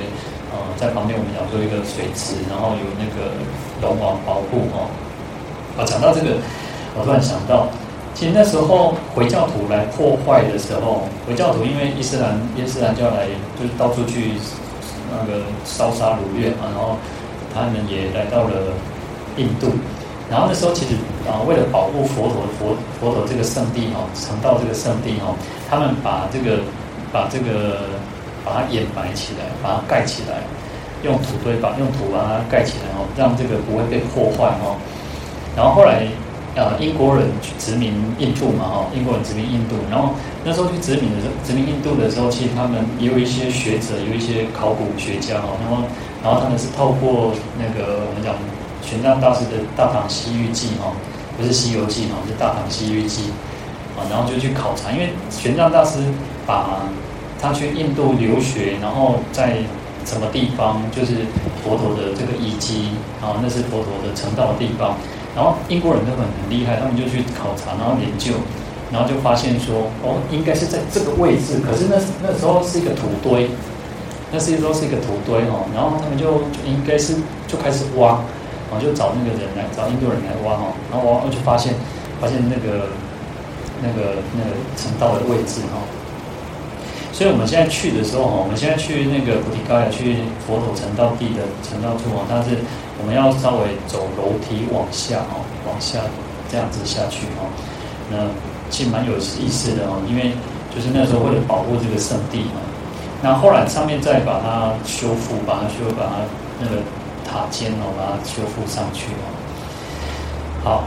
[0.50, 3.36] 呃在旁边我们讲说一个水池，然后有那个
[3.82, 4.88] 龙王保护哦。
[5.78, 6.40] 啊，讲到这个，
[6.96, 7.68] 我突然想到。
[8.14, 14.34] 其实那时候回教徒来破坏的时候，回教徒因为伊斯兰伊斯兰教来就是到处去
[15.12, 16.98] 那个烧杀掳掠嘛，然后
[17.54, 18.74] 他们也来到了
[19.38, 19.72] 印度，
[20.30, 20.96] 然后那时候其实
[21.30, 25.34] 啊为了保护佛陀佛佛陀这个圣地哈，成道这个圣地哈，
[25.70, 26.60] 他们把这个
[27.14, 27.88] 把这个
[28.44, 30.44] 把它掩埋起来，把它盖起来，
[31.04, 34.76] 用土堆把用土把它盖起来哦，让这个不会被破坏哦。
[35.56, 36.06] 然后后来
[36.60, 40.12] 呃英国人去殖民印度嘛哈，英国人殖民印度，然后
[40.44, 45.88] 那时候去殖民的时候，殖民印度的时候，其实他们也有一些学者，有一些考古学家哈，然后
[46.22, 48.36] 然后他们是透过那个我们讲
[48.84, 50.92] 玄奘大师的《大唐西域记》哈，
[51.38, 53.24] 不是《西游记》哈，是《大唐西域记》
[53.96, 56.00] 啊，然后就去考察，因为玄奘大师
[56.46, 56.84] 把
[57.42, 59.64] 他去印度留学，然后在
[60.04, 61.24] 什么地方就是
[61.64, 62.90] 佛陀的这个遗迹
[63.22, 64.98] 啊，那是佛陀的成道的地方。
[65.40, 68.34] 然后英国人都很很厉害，他们就去考察，然后研究，
[68.92, 71.64] 然后就发现说，哦，应该是在这个位置。
[71.64, 73.48] 可是那那时候是一个土堆，
[74.34, 75.64] 那是时候是一个土堆哦。
[75.74, 77.16] 然后他们就应该是
[77.48, 78.20] 就开始挖，
[78.68, 80.76] 然后就找那个人来找印度人来挖哦。
[80.92, 81.72] 然后挖，就发现
[82.20, 82.92] 发现那个
[83.80, 85.80] 那个那个成道的位置哈。
[87.16, 92.60] 所以我们现在去的时候哈，我们现在去那个菩提伽耶，去佛陀成道地的成道处啊，它是
[93.02, 96.00] 我们要稍微走楼梯往下哦，往下
[96.52, 97.48] 这样子下去哦。
[98.12, 98.18] 那
[98.70, 100.34] 其实蛮有意思的哦，因为
[100.74, 102.60] 就是那时候为了保护这个圣地嘛，
[103.22, 106.22] 那后来上面再把它修复，把它修，把它
[106.60, 106.82] 那个
[107.24, 109.26] 塔尖哦，把它修复上去哦。
[110.64, 110.84] 好。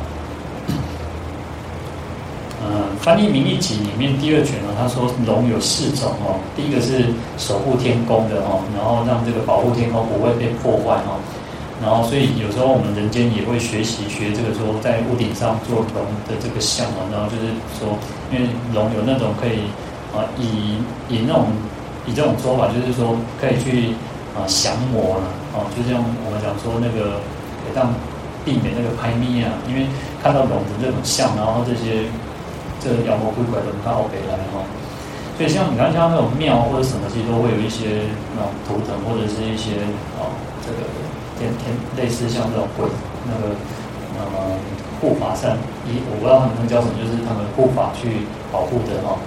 [2.65, 11.19] 嗯， 翻译名义集里面第二卷呢，他说龙有四种哦，第一个是守护天宫的哦，然后让这个保护天宫不会被破坏哦，
[11.83, 17.99] 然后所以有时候我们人间也会学习学这个说在屋顶上做龙的这个像嘛，然后就是说，
[18.31, 19.67] 因为龙有那种可以
[20.15, 20.79] 啊，以
[21.11, 21.51] 以那种
[22.07, 23.93] 以这种说法，就是说可以去
[24.39, 27.19] 啊降魔了哦，就像我们讲说那个
[27.75, 27.93] 让
[28.47, 29.85] 避免那个拍咪啊，因为
[30.23, 32.07] 看到龙的这种像，然后这些。
[32.83, 34.59] 这妖魔鬼怪的到北来哈，
[35.39, 39.79] 所以像你看，像那种庙或者什么，其实都会有一些那种图腾或者是一些
[40.19, 40.27] 啊，
[40.67, 40.83] 这个
[41.43, 42.87] 天天类似像这种鬼
[43.27, 43.51] 那个
[44.15, 44.55] 呃
[45.01, 45.59] 护法上，
[45.91, 49.19] 一我不知道他们叫什么，就是他们护法去保护的哈。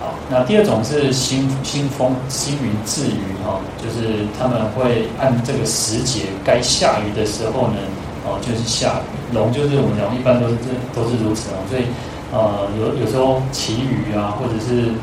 [0.00, 7.76] 好，那第二种是兴兴风兴云滞雨哈，就是他们会按这个时节该下雨的时候呢，
[8.24, 9.36] 哦，就是下雨。
[9.36, 11.84] 龙就是我们讲，一般都是这都是如此啊，所以。
[12.32, 14.94] 呃，有有时候祈雨啊，或者是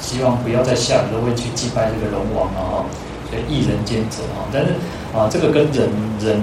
[0.00, 2.84] 希望不要再下雨，都会去祭拜这个龙王啊，哈，
[3.48, 4.48] 一人兼责啊。
[4.52, 4.72] 但是
[5.14, 5.88] 啊，这个跟人
[6.20, 6.40] 人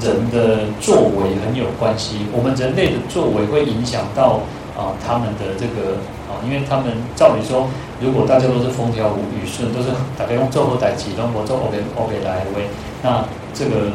[0.00, 2.26] 人的作为很有关系。
[2.32, 4.40] 我们人类的作为会影响到
[4.76, 5.96] 啊他们的这个
[6.28, 7.68] 啊，因为他们照理说，
[8.00, 12.66] 如果大家都是风调雨顺，都是大家用做好代志，然后做 OK OK 来为，
[13.02, 13.92] 那这个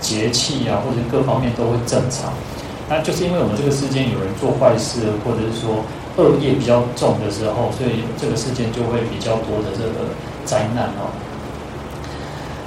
[0.00, 2.32] 节气啊，或者各方面都会正常。
[2.88, 5.82] 那就是因为我们这个世间有人做坏事，或者是说
[6.18, 10.12] 恶业比较重的时候，所以这个世间就会比较多的这个
[10.44, 11.10] 灾难哦。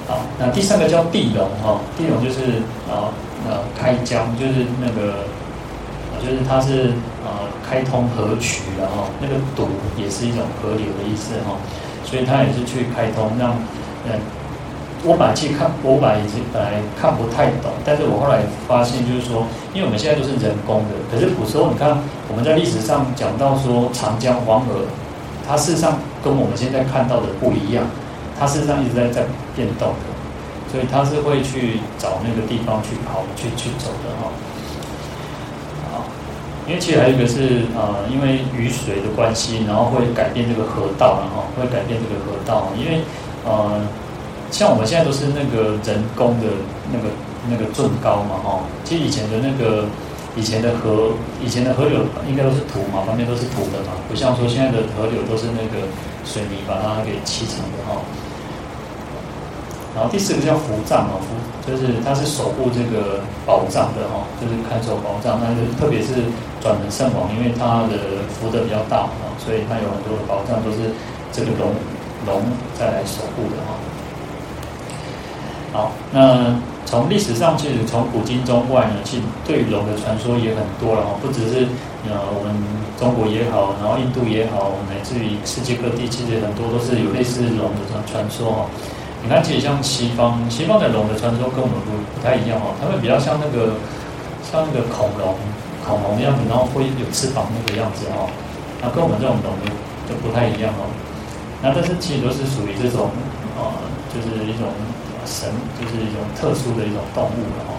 [0.08, 3.10] 好，那第三个叫地龙哈，地龙就是啊
[3.48, 5.24] 呃开江，就是那个
[6.22, 6.90] 就是它是
[7.24, 11.56] 啊开通河渠然后那个堵也是一种河流的意思哈，
[12.04, 13.54] 所以它也是去开通让
[14.04, 14.18] 嗯。
[15.04, 24.82] 我本来去看，我本来已经本来看不太懂，但是我后来发现，就是说，因为我们现在都是人工的，可是古时候你看，我们在历史上讲到说长江黄河，
[25.48, 27.84] 它事实上跟我们现在看到的不一样，
[28.38, 29.22] 它事实上一直在在
[29.54, 30.06] 变动的，
[30.70, 34.30] 所以它是会去找那个地方去跑去去走的哈。
[35.92, 36.04] 好，
[36.66, 43.00] 因为其实还有一个是呃，因为雨水的关系，然后会改变这个河道，然后会改变这个河道，因为
[43.44, 43.80] 呃。
[44.48, 46.46] 像我们现在都是那个人工的
[46.92, 47.08] 那个
[47.50, 49.84] 那个圳高嘛，哈，其实以前的那个
[50.36, 55.88] 以前的河，以前的河流应该都是土嘛，旁边都是土的嘛，不像说现在的河流都是那个
[56.24, 58.04] 水泥把它给砌成的哈。
[59.96, 61.32] 然后第四个叫福藏嘛，福
[61.64, 66.28] 就是它是守护这个宝藏的哈，就是看守宝藏，但是特别是
[66.60, 70.92] 转轮圣王，因为它的福德比较大啊，所以它有很多的宝藏都是
[71.32, 71.72] 这个龙
[72.26, 72.42] 龙
[72.78, 73.72] 再来守护的哈。
[75.72, 81.66] 好，那从历史上，其实从古今中外呢，其实对龙的传说也很多了哈，不只是
[82.06, 82.54] 呃我们
[82.96, 88.70] 中国也好，然后印度也好，乃至于世界各地，其实很多都是有类似龙的传传说哈。
[89.20, 93.74] 你看，其实像西方，西方的龙的传说跟我们不不太一样哈，他们比较像那个
[94.46, 95.34] 像那个恐龙，
[95.82, 98.30] 恐龙样子，然后会有翅膀那个样子哈，
[98.80, 99.66] 那跟我们这种龙就
[100.06, 100.86] 就不太一样哦。
[101.60, 103.10] 那但是其实都是属于这种、
[103.58, 103.74] 呃，
[104.14, 104.70] 就是一种。
[105.26, 107.70] 神就是一种特殊的一种动物了哈。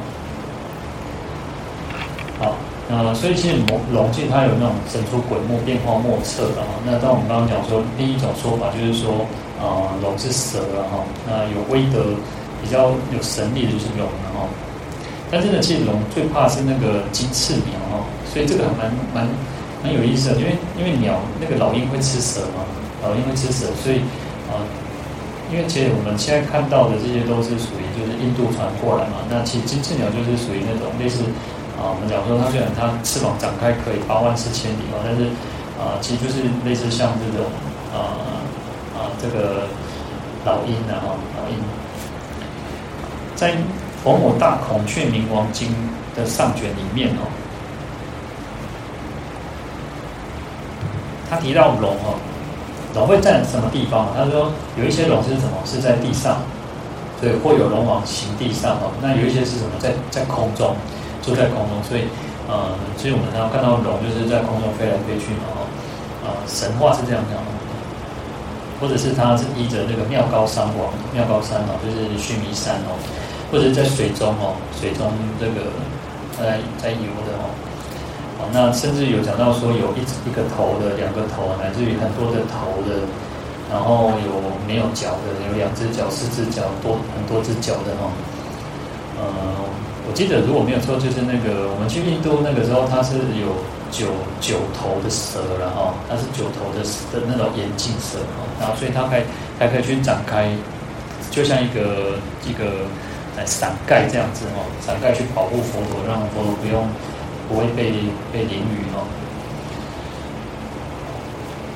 [2.39, 2.56] 好，
[2.88, 6.78] 那所以其实龙龙其实它有那种神出鬼没、变化莫测的哈。
[6.86, 9.26] 那当我们刚刚讲说，另一种说法就是说，
[9.58, 11.02] 啊、龙是蛇了哈。
[11.26, 12.14] 那有威德、
[12.62, 14.45] 比较有神力的就是龙了哈。
[15.32, 19.28] 但是呢，其实龙最怕是那个金翅鸟哈，所以这个还蛮蛮
[19.84, 22.64] 蛮有意思的，因为因为鸟那个老鹰会吃蛇嘛，
[23.04, 24.02] 老鹰会吃蛇，所以、
[25.52, 31.24] 因为其实我们现在看到的这些都是属于就是印度传过来嘛，那其实金翅鸟就是属于那种类似
[31.80, 35.30] 啊、我们讲说它虽然它翅膀展开可以八万四千里嘛，但是
[35.78, 37.45] 啊、其实就是类似像这种
[37.93, 38.28] 啊
[38.98, 39.68] 啊、这个
[40.43, 41.56] 老鹰啊哈，老鹰
[43.36, 43.54] 在。
[44.10, 45.68] 《佛母大孔雀明王经》
[46.16, 47.28] 的上卷里面哦，
[51.30, 52.16] 他提到龙哦，
[52.96, 54.08] 龙会在什么地方？
[54.16, 55.58] 他说有一些龙是什么？
[55.66, 56.40] 是在地上，
[57.20, 58.92] 所以会有龙王行地上哦。
[59.02, 59.72] 那有一些是什么？
[59.80, 60.76] 在在空中，
[61.22, 61.84] 住在空中。
[61.84, 62.08] 所以
[62.48, 65.68] 呃，所以我们常常看到龙就是在空中飞来飞去嘛哦。
[66.26, 67.50] 呃，神话是这样讲的，
[68.80, 72.96] 或者是他是依着那个妙高山王，妙高山哦，就是须弥山哦。
[73.52, 75.08] 或者在水中哦，水中
[75.40, 75.72] 这个
[76.36, 77.48] 在在游的哦，
[78.40, 83.02] 哦，那甚至有讲到说有一一个头的，两个头，乃至于很多的头的，
[83.70, 88.14] 然后有没有脚的，有两只脚、四只脚，多很多只脚的哦。
[89.18, 89.26] 呃，
[90.06, 93.58] 我记得如果没有错，就是那个我们去印度那个时候，它是有
[93.90, 98.22] 九九头的蛇了哈，它是九头的的那种眼镜蛇，
[98.62, 99.24] 然后所以它可以
[99.58, 100.46] 还可以去展开，
[101.32, 102.86] 就像一个一个。
[103.46, 106.90] 伞盖这样子哦，伞盖去保护佛陀，让佛陀不用
[107.48, 107.91] 不会被
[108.32, 109.06] 被淋雨哦。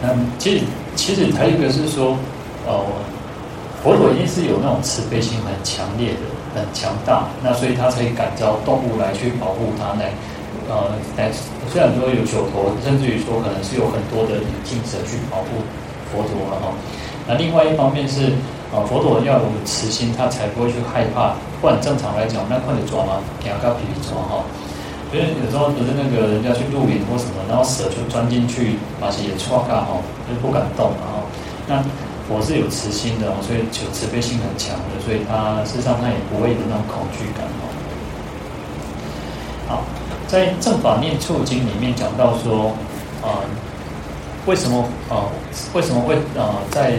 [0.01, 0.65] 那其实
[0.95, 2.17] 其实还有一个是说，
[2.65, 2.86] 哦，
[3.84, 6.22] 佛陀一定是有那种慈悲心很强烈的、
[6.55, 10.11] 很强大，那所以他才感召动物来去保护他，来
[10.69, 11.32] 呃来
[11.72, 15.61] 虽然说有九头，甚至于说可能是有很多的眼镜蛇去保护
[16.11, 16.74] 佛陀了哈。
[17.28, 18.34] 那另外一方面是。
[18.72, 21.34] 啊，佛陀要有慈心，他才不会去害怕。
[21.59, 24.45] 不然正常来讲，那快点抓嘛，给他个皮抓哈。
[25.12, 31.20] 因为有时候不是那个人家去露营或什么，然后蛇就钻进去，把血抓干哈，就不敢动了哈。
[31.68, 31.84] 那
[32.28, 37.68] 佛是有慈心的哦，所以求慈悲心很强的，所以他事实上他也不会有那种恐惧感哈。
[39.68, 39.84] 好，
[40.28, 42.72] 在《正法念处经》里面讲到说，
[43.22, 43.43] 啊，
[44.45, 45.28] 为什么啊，
[45.74, 46.95] 为什么会啊在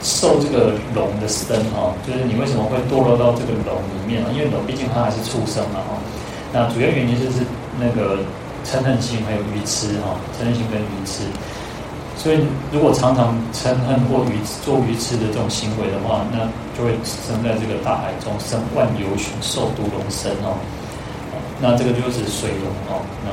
[0.00, 4.30] 受这个龙的身哈，就是你为什么会堕落到这个龙里面呢？
[4.32, 5.99] 因为龙毕竟它还是畜生嘛哈。
[6.52, 7.42] 那主要原因就是
[7.78, 8.18] 那个
[8.64, 11.22] 嗔恨心还有愚痴哈，嗔恨心跟愚痴。
[12.16, 12.40] 所以
[12.72, 16.38] 如果常常嗔恨或愚做愚痴的这种行为的话，那
[16.76, 20.58] 就会生在这个大海中生万有许受毒龙身哦。
[21.60, 23.00] 那这个就是水龙哦。
[23.24, 23.30] 那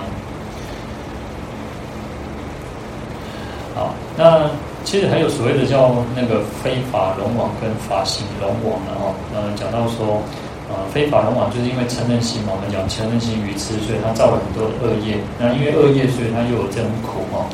[3.79, 4.49] 好，那。
[4.87, 10.23] 其实还有所谓的叫那个非法龙王跟法行龙王的哈，呃，讲到说，
[10.69, 15.17] 呃，非法龙王就是因为嗔恨心嘛，我们讲嗔恨心愚痴，所以他造了很多的恶业。
[15.39, 17.47] 那因为恶业，所以他又有这种苦哈，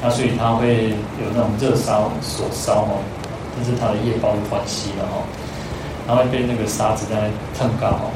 [0.00, 2.94] 那所以他会有那种热烧所烧哈，
[3.58, 5.22] 这是他的业报的关系了哈，
[6.06, 8.06] 他会被那个沙子在烫干哈。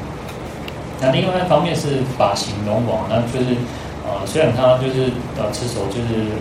[1.01, 3.55] 那另外一方面是法行龙王，那就是
[4.07, 6.31] 呃，虽然他就是呃持守就是。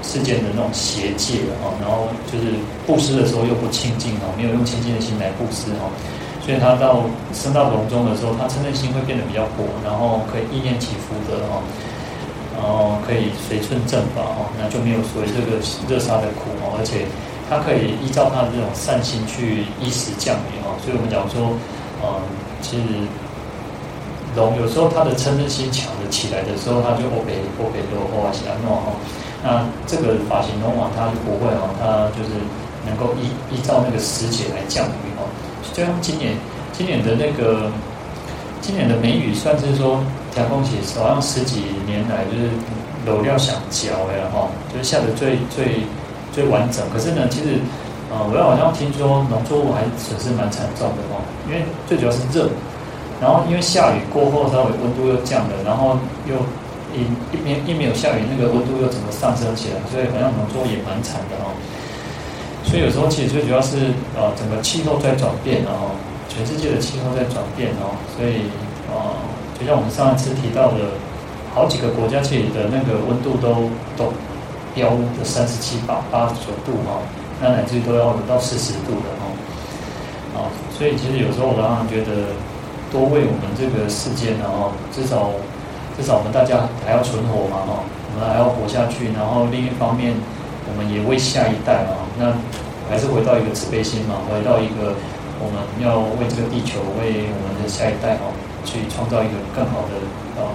[0.00, 2.54] 世间的那种邪戒哈，然后就是
[2.86, 5.90] 布施的时候又不清净哈，没有用清净的心来布施哈，
[6.48, 11.60] 所以他到升到龙中的时候，他嗔恨心会变得比较薄，然后可以意念起福的哈，
[12.56, 17.04] 然后可以随顺正法哈，那就没有所谓这个热杀的苦哈，而且
[17.52, 21.52] 他可以依照他的这种善心去依时降雨哈，所以我们讲说，
[22.00, 22.16] 呃，
[22.64, 23.04] 其实
[24.32, 28.96] 龙有时候他的嗔恨心强的起来的时候，他就欧北欧北多欧阿西阿诺哈。
[29.44, 32.32] 那这个法型龙王他就不会哦，他就是
[32.88, 35.28] 能够依依照那个时节来降雨哦。
[35.78, 36.34] 虽然今年，
[36.72, 37.70] 今年的那个
[38.60, 40.02] 今年的梅雨算是说，
[40.34, 42.50] 天空其实好像十几年来就是
[43.06, 45.86] 有料想脚哎哈，就是下的最最
[46.32, 46.82] 最完整。
[46.92, 47.62] 可是呢，其实
[48.10, 52.50] 呃，我好像听说农作物还损失蛮惨重的哦，因为最主要是热，
[53.22, 56.34] 然后因为下雨过后稍微温度又降了，然后又。
[56.88, 59.76] 一一边一没有下雨，那个温度又怎么上升起来？
[59.92, 61.52] 所以好像农作物也蛮惨的哦。
[62.68, 63.76] 所以有时候其实最主要是
[64.14, 65.96] 呃整个气候在转变哦，
[66.28, 67.96] 全世界的气候在转变哦。
[68.14, 68.44] 所以
[68.92, 69.16] 呃，
[69.58, 70.92] 就像我们上一次提到的，
[71.54, 74.12] 好几个国家其实的那个温度都都
[74.74, 77.00] 飙的三十七八八九度哈，
[77.40, 79.32] 那乃至于都要到四十度的哦。
[80.36, 80.38] 啊，
[80.76, 82.36] 所以其实有时候我常常觉得，
[82.92, 85.32] 多为我们这个世间然后至少。
[85.98, 89.10] 至少我们大家还要存活嘛，哈，我们还要活下去。
[89.18, 90.14] 然后另一方面，
[90.68, 92.36] 我们也为下一代啊，那
[92.88, 94.94] 还是回到一个慈悲心嘛，回到一个
[95.40, 98.32] 我们要为这个地球，为我们的下一代哦，
[98.64, 99.96] 去创造一个更好的
[100.36, 100.52] 啊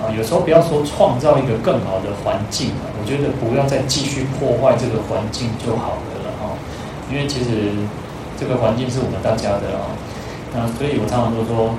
[0.00, 6.56] 啊，有时候不要说创造一个更好的环境啊，我觉得不要再继续破坏这个环境就好了了哈，
[7.10, 7.74] 因为其实
[8.38, 9.92] 这个环境是我们大家的啊，
[10.54, 11.74] 那所以我常常都说，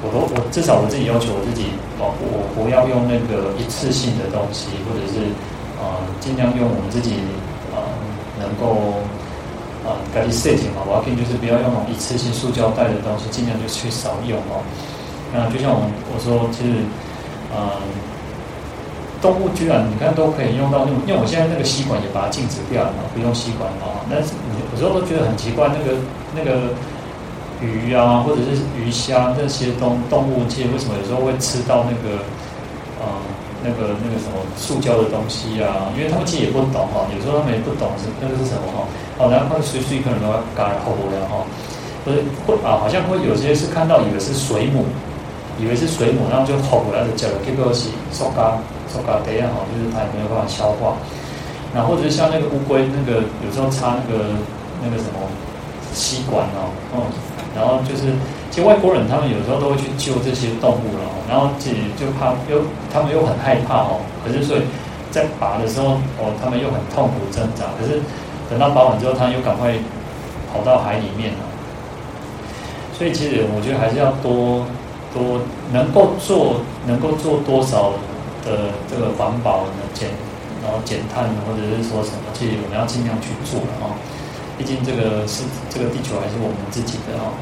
[0.00, 5.28] 我都我至少我自己要求我自己，我我不要用那个一次性的东西，或者是
[5.80, 7.14] 啊尽量用我们自己
[7.72, 7.88] 啊
[8.38, 9.00] 能够。
[9.86, 14.60] 啊，赶紧设计嘛，我要建议就是不要用那种一次性塑胶袋的东西，尽量就去少用哦。
[15.32, 15.80] 那就像我
[16.12, 16.84] 我说，其实，
[17.54, 17.80] 呃，
[19.22, 24.04] 动物居然你看都可以用到那种，因为我现在那个吸管也把它禁止掉了嘛，不用吸管哦。
[24.10, 25.96] 但是有时候都觉得很奇怪，那个
[26.36, 26.74] 那个
[27.64, 32.20] 鱼啊，或者是鱼虾那些动动物界，为什么有时候会吃到那个，
[33.00, 33.08] 呃，
[33.68, 35.92] 那个那个什么塑胶的东西啊？
[35.92, 38.88] 因为他们其实也不懂哈，有时候他们也不懂是那个是什么哈。
[39.20, 41.44] 哦，然后随随可能都要嘎后不了哈，
[42.00, 44.88] 不是会啊，好像会有些是看到以为是水母，
[45.60, 48.56] 以为是水母，然后就后不来的叫了，结果是塑胶
[48.88, 50.96] 塑胶袋啊哈，就是它也没有办法消化。
[51.74, 54.24] 然后或者是像那个乌龟，那个有时候插那个
[54.80, 55.20] 那个什么
[55.92, 57.12] 吸管哦，哦、嗯，
[57.54, 58.08] 然后就是
[58.50, 64.62] 其实外国人他们有时候都会去救这些动物了，然后自己就怕又他们又很害怕哦，可是所以
[65.10, 68.00] 在拔的时候哦，他们又很痛苦挣扎，可是。
[68.48, 69.74] 等到拔完之后，他又赶快
[70.50, 71.44] 跑到海里面了。
[72.96, 74.64] 所以其实我觉得还是要多
[75.12, 77.92] 多能够做，能够做多少
[78.40, 79.84] 的这个环保呢？
[79.92, 80.08] 减
[80.64, 83.92] 然后减碳，或者是说什么，其实我们要尽量去做了哦。
[84.56, 87.36] 毕竟这个是这个地球还是我们自己的哦。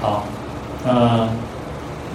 [0.00, 0.24] 好，
[0.84, 1.28] 那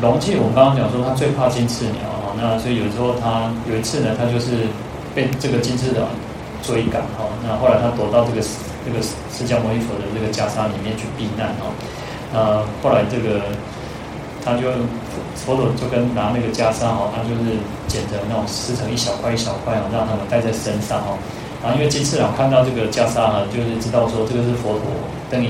[0.02, 2.34] 龙气我们刚刚讲说，它最怕金翅鸟啊。
[2.38, 4.68] 那所以有时候它有一次呢，它就是
[5.14, 6.04] 被这个金翅鸟。
[6.64, 8.40] 追赶哈，那后来他躲到这个
[8.86, 11.68] 这个释迦牟尼佛的这个袈裟里面去避难哈。
[12.32, 13.42] 那后来这个
[14.46, 14.72] 他就
[15.36, 17.60] 佛陀就跟拿那个袈裟哈，他就是
[17.90, 21.20] 剪成那种撕成一小块一小块啊，让他们带在身上哈。
[21.62, 24.88] 然后因为金翅鸟看到这个袈裟呢，就是知道说这个是佛陀，
[25.30, 25.50] 等于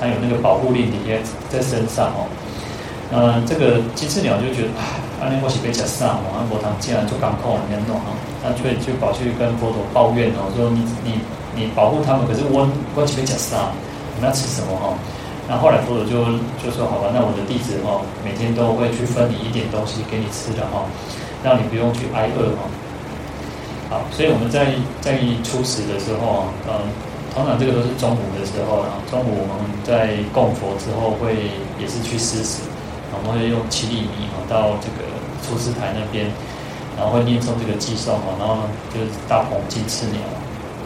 [0.00, 2.26] 他有那个保护力你也在身上哦。
[3.12, 5.02] 嗯这个金翅鸟就觉得啊。
[5.22, 11.16] 阿弥陀佛被夹杀嘛，阿佛堂竟然就港口里面弄哈，他却就跑去跟佛陀抱怨哦，说你你
[11.54, 13.72] 你保护他们，可是我我被夹杀，
[14.12, 14.92] 你们要吃什么哈？
[15.48, 16.26] 那后来佛陀就
[16.60, 20.84] 就说好吧，那我的弟子哦，每天都会去分你一点东西给你吃的哈，
[21.42, 22.68] 让你不用去挨饿哈。
[23.88, 25.16] 好，所以我们在在
[25.46, 26.84] 初始的时候，嗯，
[27.34, 32.62] 通常这个都是中午的时候，然后中午我们在供佛之后会也是去施食，
[33.10, 35.04] 然后会用七粒米哈到这个。
[35.44, 36.24] 出师台那边，
[36.96, 40.24] 然后会念诵这个偈颂哦，然后就是大鹏金翅鸟，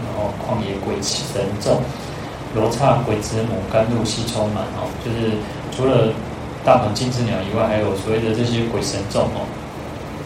[0.03, 1.79] 然后旷野鬼神众，
[2.57, 5.39] 罗刹鬼子母甘露悉充满哦，就是
[5.71, 6.11] 除了
[6.65, 9.47] 大鹏金翅鸟以外，还有所谓的这些鬼神众哦，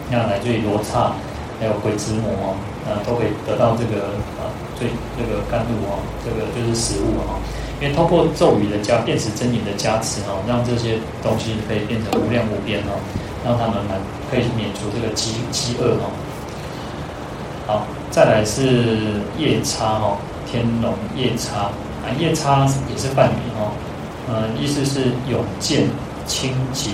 [0.09, 1.13] 那来自于罗刹，
[1.59, 2.57] 还有鬼子母哦，
[2.89, 4.49] 那都可以得到这个啊
[4.83, 7.39] 最这个甘露哦，这个就是食物哦，
[7.79, 12.99] 因为通过咒语的加变持真言的加持哦，让这些东西可以变成无量无边哦。
[13.45, 13.95] 让他们来
[14.31, 16.11] 可以免除这个饥饥饿哦。
[17.67, 20.17] 好，再来是夜叉哦，
[20.49, 21.71] 天龙夜叉
[22.03, 23.71] 啊，夜叉也是梵语哦。
[24.29, 25.89] 呃，意思是勇健、
[26.25, 26.89] 清洁、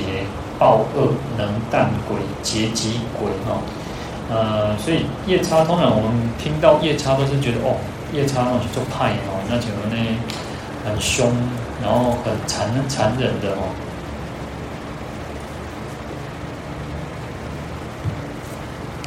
[0.57, 3.61] 暴恶、能淡鬼、劫疾鬼哦。
[4.29, 7.75] 呃，所以夜叉通常我们听到夜叉都是觉得哦，
[8.13, 9.97] 夜叉那种就派哦，那觉得呢
[10.85, 11.25] 很凶，
[11.81, 13.73] 然后很残残忍的哦。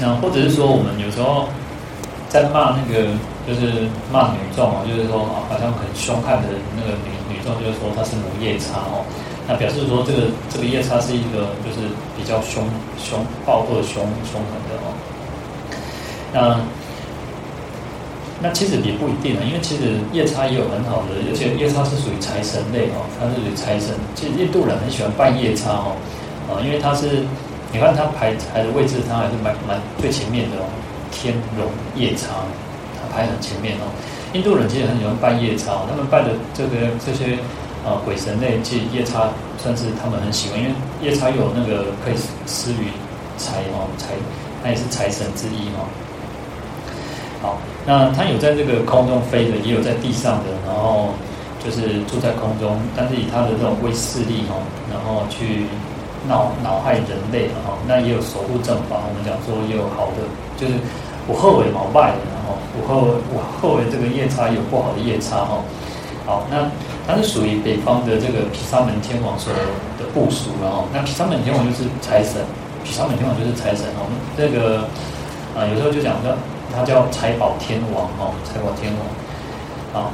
[0.01, 1.47] 那或者是说，我们有时候
[2.29, 3.07] 在骂那个，
[3.47, 9.07] 就是骂女众哦，就是说啊，好像很凶悍的那个女女众，就是说她是母夜叉哦。
[9.47, 11.87] 那表示说，这个这个夜叉是一个就是
[12.19, 12.67] 比较凶
[12.99, 14.91] 凶暴恶凶凶狠的哦。
[16.33, 16.61] 那
[18.41, 23.95] 那其实也不一定啊，因为其实夜叉也有很好的，而且夜叉是属于财神类哦，它是属于财神。
[24.15, 25.97] 其实印度人很喜欢拜夜叉哦，
[26.49, 27.25] 啊，因为他是。
[27.75, 30.69] 你看他排排的位置，他还是蛮蛮最前面的哦。
[31.11, 31.65] 天龙
[31.97, 32.45] 夜叉，
[33.01, 33.89] 他排很前面哦。
[34.35, 37.39] 印度人其实很喜欢拜夜叉，他们拜的这个这些
[37.83, 42.15] 呃鬼神类，其实夜叉算是他们很喜欢，因为夜叉有那个可以
[42.45, 42.93] 施予
[43.39, 44.09] 财哦财，
[44.63, 45.89] 他也是财神之一哦。
[47.43, 51.09] 好，那他有在这个空中飞的，也有在地上的，然后
[51.63, 55.67] 就是住在空中，但是以他的这种威势力哦，然后去。
[56.29, 58.95] 闹恼害人类哈，那也有守护正法。
[58.95, 60.23] 我们讲说也有好的，
[60.55, 60.79] 就是
[61.27, 65.59] 我后尾毛败的，然后我后我后尾这个夜叉有不好的夜叉哈。
[66.25, 66.71] 好，那
[67.09, 69.53] 它是属于北方的这个毗沙门天王所
[69.99, 72.39] 的部属，然后那毗沙门天王就是财神，
[72.85, 74.07] 毗沙门天王就是财神哦。
[74.39, 74.87] 这个
[75.59, 76.31] 啊，有时候就讲说
[76.75, 80.11] 他叫财宝天王哦，财宝天王，啊，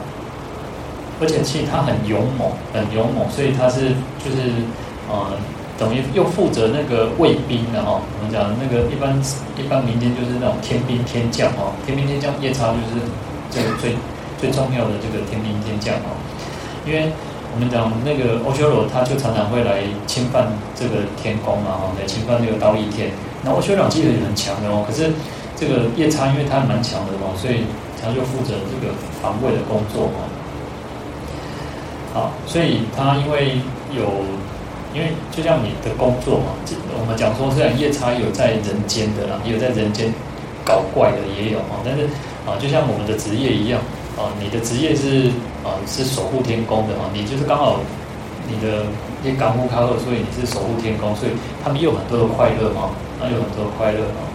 [1.20, 4.52] 而且其实他很勇猛，很勇猛，所以他是就是
[5.09, 5.32] 呃，
[5.78, 8.00] 等于又负责那个卫兵的哈。
[8.18, 9.16] 我们讲那个一般
[9.56, 13.00] 一般民间就是那种天兵天将哦，天兵天将夜叉就是
[13.50, 13.94] 这个最。
[14.38, 16.14] 最重要的这个天兵天将哦，
[16.86, 17.11] 因为
[17.52, 20.46] 我们讲那个欧修罗，他就常常会来侵犯
[20.78, 23.11] 这个天宫嘛，哈，来侵犯这个忉利天。
[23.42, 25.11] 那欧修罗其实也很强的哦，可是
[25.59, 27.64] 这个夜叉，因为他蛮强的嘛，所以
[28.00, 30.24] 他就负责这个防卫的工作嘛。
[32.14, 34.04] 好，所以他因为有，
[34.94, 36.54] 因为就像你的工作嘛，
[36.98, 40.12] 我们讲说，虽然夜叉有在人间的啦，也有在人间
[40.64, 42.04] 搞怪的也有啊，但是
[42.46, 43.80] 啊，就像我们的职业一样。
[44.18, 45.30] 啊，你的职业是
[45.62, 47.78] 啊，是守护天宫的啊，你就是刚好
[48.50, 48.82] 你的
[49.22, 51.30] 一港务卡尔，所以你是守护天宫，所以
[51.62, 52.90] 他们有很多的快乐嘛，
[53.20, 54.26] 那有很多的快乐啊，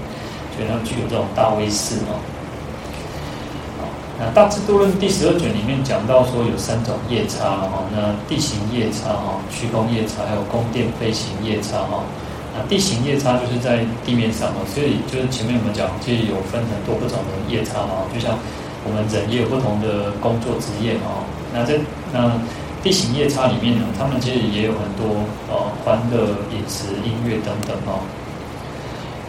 [0.55, 2.15] 所以他们具有这种大威势啊。
[4.19, 12.03] 那《大智度论》第十二卷里面讲到说有三种夜叉哈，那地形夜叉哈，虚空夜叉，还有宫殿飞行夜叉哈。
[12.55, 18.37] 那地形夜叉就是在地面上哦，所以就是前面我们讲，其实有分很多不同的夜叉嘛，就像。
[18.85, 21.23] 我们人也有不同的工作职业哦。
[21.53, 21.79] 那在
[22.11, 22.29] 那
[22.83, 26.19] 地形夜叉里面呢，他们其实也有很多哦，欢乐
[26.51, 28.03] 饮食、音乐等等哦。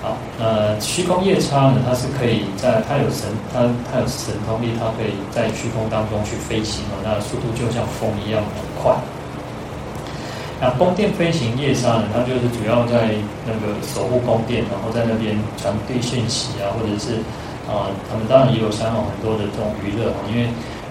[0.04, 7.00] 好，那虚空夜叉呢，它是可以在它有神，它它有神通力，它可以在虚空当中去飞行哦。
[7.00, 8.92] 那速度就像风一样很快。
[10.60, 13.16] 那宫殿飞行夜叉呢，它就是主要在
[13.48, 17.24] 那个守护宫殿，然后在那边传递讯息啊，或者是。
[17.64, 20.44] 啊，他们当然也有享有很多的这种娱乐啊，因为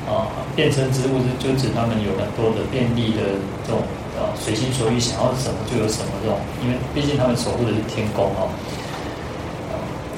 [0.10, 3.78] 啊，变身之物是就指他们有很多的便利的这种
[4.18, 6.36] 啊，随心所欲想要什么就有什么这种，
[6.66, 8.50] 因为毕竟他们守护的是天宫啊。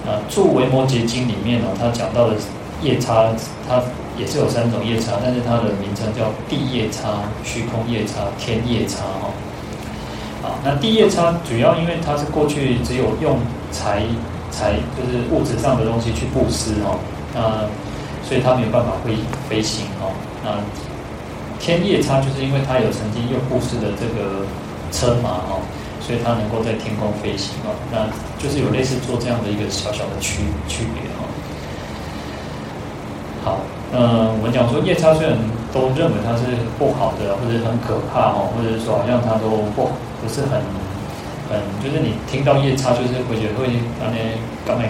[0.05, 2.35] 啊，《住维摩诘经》里面呢，他讲到的
[2.81, 3.29] 夜叉，
[3.67, 3.81] 它
[4.17, 9.33] 也是有三种夜叉，但是它的名称叫地夜叉、虚空夜叉、天夜叉哈。
[10.43, 13.39] 啊，那地夜叉主要因为它是过去只有用
[13.71, 14.03] 财。
[14.51, 16.95] 才就是物质上的东西去布施哦，
[17.33, 17.67] 那
[18.23, 19.11] 所以他没有办法会
[19.49, 20.15] 飞行哦。
[20.45, 20.55] 那
[21.59, 24.47] 天夜叉就是因为他有曾经用布施的这个
[24.93, 25.59] 车马哦，
[26.05, 27.73] 所以他能够在天空飞行哦。
[27.89, 28.05] 那
[28.37, 31.25] 就是有类似做这样的一个小小的区区别哦。
[33.43, 33.57] 好，
[33.91, 35.33] 嗯，我们讲说夜叉虽然
[35.73, 36.45] 都认为它是
[36.77, 39.89] 不好的，或者很可怕哦，或者说好像它都不
[40.21, 40.61] 不是很。
[41.45, 43.69] 很，就是你听到夜叉，就是会觉得会
[44.01, 44.17] 当那
[44.65, 44.89] 刚才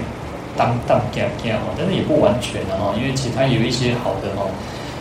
[0.55, 4.47] 当当惊惊哦，但是也不完全的哈，因为其他有一些好的哈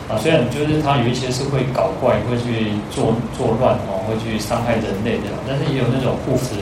[0.09, 6.61] 啊，虽然就是他有一些是会搞怪，会去作作乱哦，会去伤害人类的，但是也有那种护持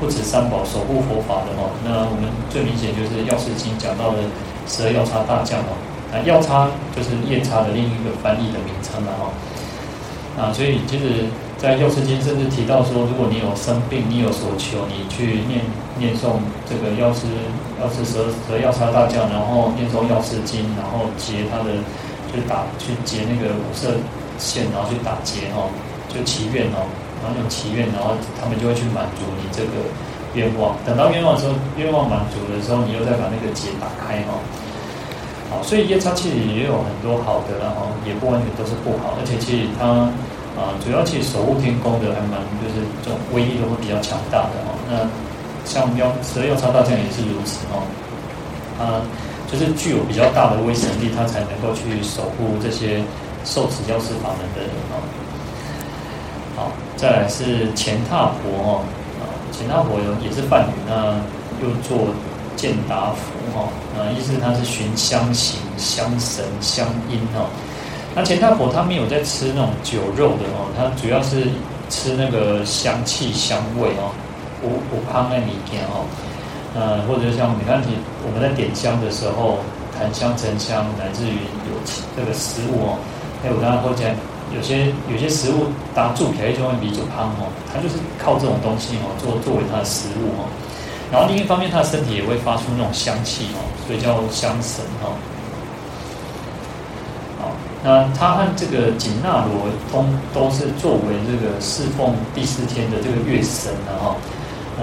[0.00, 1.68] 护持三宝、守护佛法的哈。
[1.84, 4.18] 那我们最明显就是《药师经》讲到的
[4.66, 5.76] 十二药叉大将哦，
[6.12, 9.30] 那药叉就是夜叉的另一个翻译的名称了哈。
[10.40, 11.26] 啊，所以其实。
[11.58, 15.58] 在《药师经》甚至提到说，如果你有生病，你有所求，你去念
[15.98, 16.38] 念诵
[16.70, 17.26] 这个药师
[17.82, 21.82] 药师蛇蛇药叉大将，然后念诵《药师经》，然后结他的
[22.32, 23.96] 去打去结那个五色
[24.38, 25.68] 线，然后去打结哦，
[26.08, 26.86] 就祈愿哦，
[27.22, 29.88] 然后用祈愿，然后他们就会去满足你这个
[30.34, 30.76] 愿望。
[30.84, 34.40] 等到愿望的时候，愿望满足的时候，你又再把那个结打开哦。
[35.50, 40.10] 好，所以夜叉其实也有很多好的，然后也不完全都是不好，而且其实它。
[40.58, 44.74] 啊，主要其实守护天宫的还蛮，就是这种威力都会比较强大的哦。
[44.90, 45.06] 那
[45.62, 47.86] 像药十二药叉大将也是如此哦。
[48.74, 48.98] 啊，
[49.50, 53.02] 就是具有比较大的威神力，他才能够去守护这些
[53.44, 55.00] 受持药师法门的人哦。
[56.54, 58.84] 好，再来是乾闥婆哦，
[59.20, 61.14] 啊，乾闥婆也是梵语，那
[61.62, 62.12] 又做
[62.56, 67.48] 健达福哈，啊，意思它是寻香行、香神、香音哦。
[68.14, 71.46] 那乾闥婆他没有在吃那种酒肉的哦，他主要是
[71.88, 74.10] 吃那个香气香味哦，
[74.62, 76.04] 无无康那米件哦，
[76.74, 77.96] 呃，或者像你看，你
[78.26, 79.58] 我们在点香的时候，
[79.96, 81.38] 檀香、沉香，乃至于
[81.68, 81.76] 有
[82.16, 82.98] 这个食物哦，
[83.42, 84.04] 还有刚刚或者
[84.54, 90.46] 有些有些食物当助皮就会比酒汤哦，它就是靠这种东西哦，做作为它的食物哦，
[91.10, 95.16] 然后另一方面，它的身体也会发出那种香气哦，所以叫香神哦。
[97.80, 100.04] 那它和这个紧那罗通
[100.34, 104.16] 都是作为这个侍奉第四天的这个月神的哈，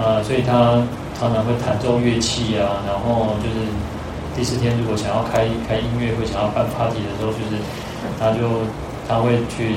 [0.00, 0.82] 呃，所以它
[1.18, 3.66] 常常会弹奏乐器啊，然后就是
[4.36, 7.56] 第四天如果想要开开音乐会想要办 party 的时候，就是
[8.20, 8.68] 他就
[9.08, 9.76] 他会去，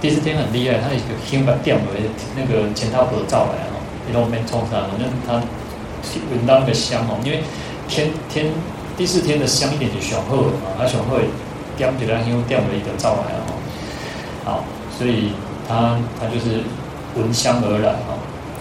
[0.00, 5.40] 第四天很厉害，他一个香把点为那个钱塔婆照来哦，一路边冲上，反正他
[6.30, 7.40] 闻到那个香哦，因为
[7.88, 8.46] 天天
[8.98, 11.16] 第四天的香一点就上好嘛，他上好
[11.76, 13.56] 点起来香点为一个照来哦，
[14.44, 14.64] 好，
[14.98, 15.32] 所以
[15.66, 16.60] 他他就是
[17.16, 18.12] 闻香而来哈，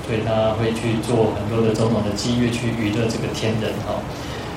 [0.06, 3.96] 所以他会去做很多的种种的机乐去娱乐这个天人哈。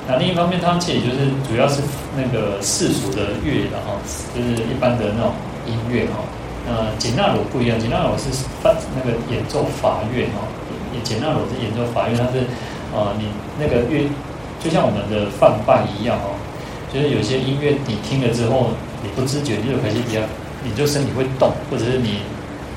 [0.07, 1.81] 那另一方面，他们其实就是主要是
[2.15, 3.95] 那个世俗的乐的哈，
[4.35, 5.31] 就是一般的那种
[5.65, 6.23] 音乐哈。
[6.67, 8.31] 呃，简那罗不一样，简那罗是
[8.63, 10.47] 法那个演奏法乐哈，
[11.03, 12.43] 紧那罗是演奏法乐，它是
[12.95, 13.27] 呃，你
[13.59, 14.07] 那个乐
[14.63, 16.35] 就像我们的梵呗一样哦，
[16.93, 18.71] 就是有些音乐你听了之后，
[19.03, 20.19] 你不自觉你就开始比较，
[20.63, 22.19] 你就身体会动，或者是你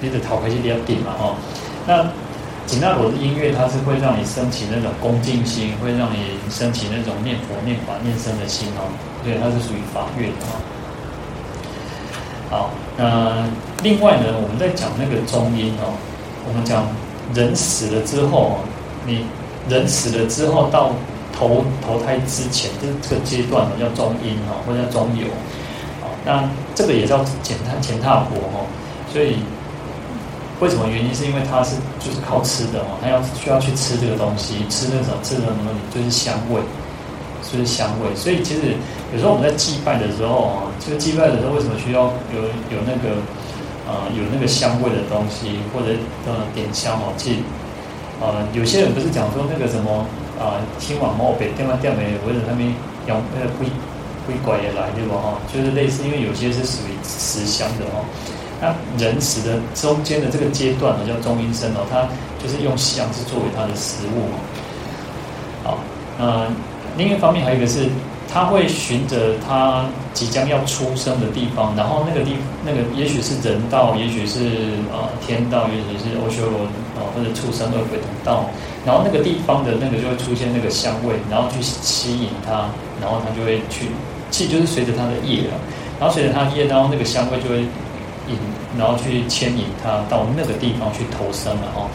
[0.00, 1.34] 你的头开始比较顶嘛哈，
[1.86, 2.06] 那。
[2.70, 8.86] 紧那罗的音乐，它是会让你升起那种恭敬心，会让你升起那种念佛、念法、念僧的心哦。
[9.24, 10.54] 对，它是属于法乐的哦。
[12.48, 13.44] 好，那
[13.82, 15.98] 另外呢，我们在讲那个中阴哦，
[16.46, 16.86] 我们讲
[17.34, 18.60] 人死了之后，
[19.04, 19.26] 你
[19.68, 20.92] 人死了之后到
[21.36, 25.26] 投投胎之前，这这个阶段呢叫中阴哦，或者叫中游。
[26.00, 28.66] 好，那这个也叫钱塔钱塔婆哦，
[29.12, 29.38] 所以。
[30.60, 31.14] 为什么原因？
[31.14, 36.60] 是因为它是就是靠吃的哦，它要需要去吃这个东西，吃那种吃的什么东西，就是香味，
[37.50, 38.14] 就是香味。
[38.14, 38.76] 所以其实
[39.12, 43.16] 有时候我们在祭拜的时候啊，这个祭拜的时候为什么需要有有那个
[43.88, 45.96] 呃有那个香味的东西，或者
[46.28, 47.08] 呃点香哦？
[47.16, 47.36] 其实
[48.20, 50.04] 呃有些人不是讲说那个什么
[50.36, 52.60] 啊，青瓦毛北电话店没，或者他们
[53.08, 53.64] 用那个灰
[54.28, 55.16] 灰拐也来对吧？
[55.16, 58.04] 哈，就是类似，因为有些是属于食香的哦。
[58.60, 62.06] 那人死的中间的这个阶段呢，叫中阴身哦，它
[62.42, 64.36] 就是用香是作为它的食物哦。
[65.64, 65.78] 好，
[66.18, 66.46] 那
[66.98, 67.88] 另一方面还有一个是，
[68.30, 74.40] 他会循着他即将要出生的地方，然后那个地那个也许是人道，也许是
[74.92, 76.68] 呃天道，也许是阿修罗
[77.00, 78.44] 啊，或者畜生恶鬼道，
[78.84, 82.68] 然后那个地方的那个就会出现那个香味，然后去吸引他，
[83.00, 83.86] 然后他就会去，
[84.30, 85.54] 其实就是随着他的业了，
[85.98, 87.64] 然后随着他的业，然后那个香味就会。
[88.30, 88.38] 引，
[88.78, 91.90] 然后去牵引他到那个地方去投生了哦，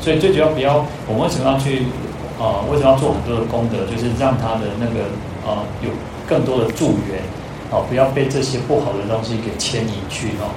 [0.00, 1.86] 所以最主要不要，我们为什么要去
[2.34, 3.86] 啊、为什么要做很多的功德？
[3.86, 5.06] 就是让他的那个
[5.46, 5.90] 啊、有
[6.26, 7.22] 更多的助缘，
[7.70, 10.50] 好、哦，不要被这些不好的东西给牵引去哦。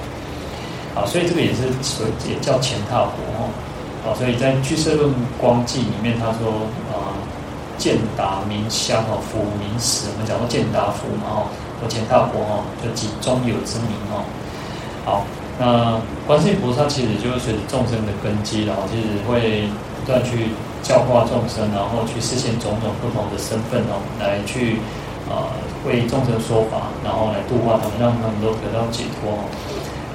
[0.96, 3.46] 啊，所以这个也是所也叫钱踏佛哦。
[4.04, 7.14] 好，所以在《俱舍论光记》里面他说啊，
[7.78, 10.08] 见达名香哦，福名实。
[10.10, 11.46] 我们讲到见达福嘛哦，
[11.80, 14.26] 或钱塔婆哦，就集中有之名哦。
[15.08, 15.24] 好，
[15.58, 15.96] 那
[16.26, 19.64] 观世音菩萨其实就是随着众生的根基，然后其实会
[19.96, 20.52] 不断去
[20.82, 24.76] 教化众生，然后去实现种种不同的身份哦，来去、
[25.32, 25.48] 呃、
[25.88, 29.48] 为众生说法，然后来度化他们，让他们都得到解脱哦。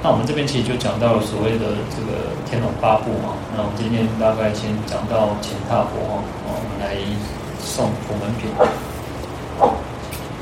[0.00, 3.34] 那我们这边其实就讲到了所谓的这个天龙八部嘛。
[3.50, 6.94] 那我们今天大概先讲到钱塔婆哦，我们来
[7.58, 8.46] 送佛门品。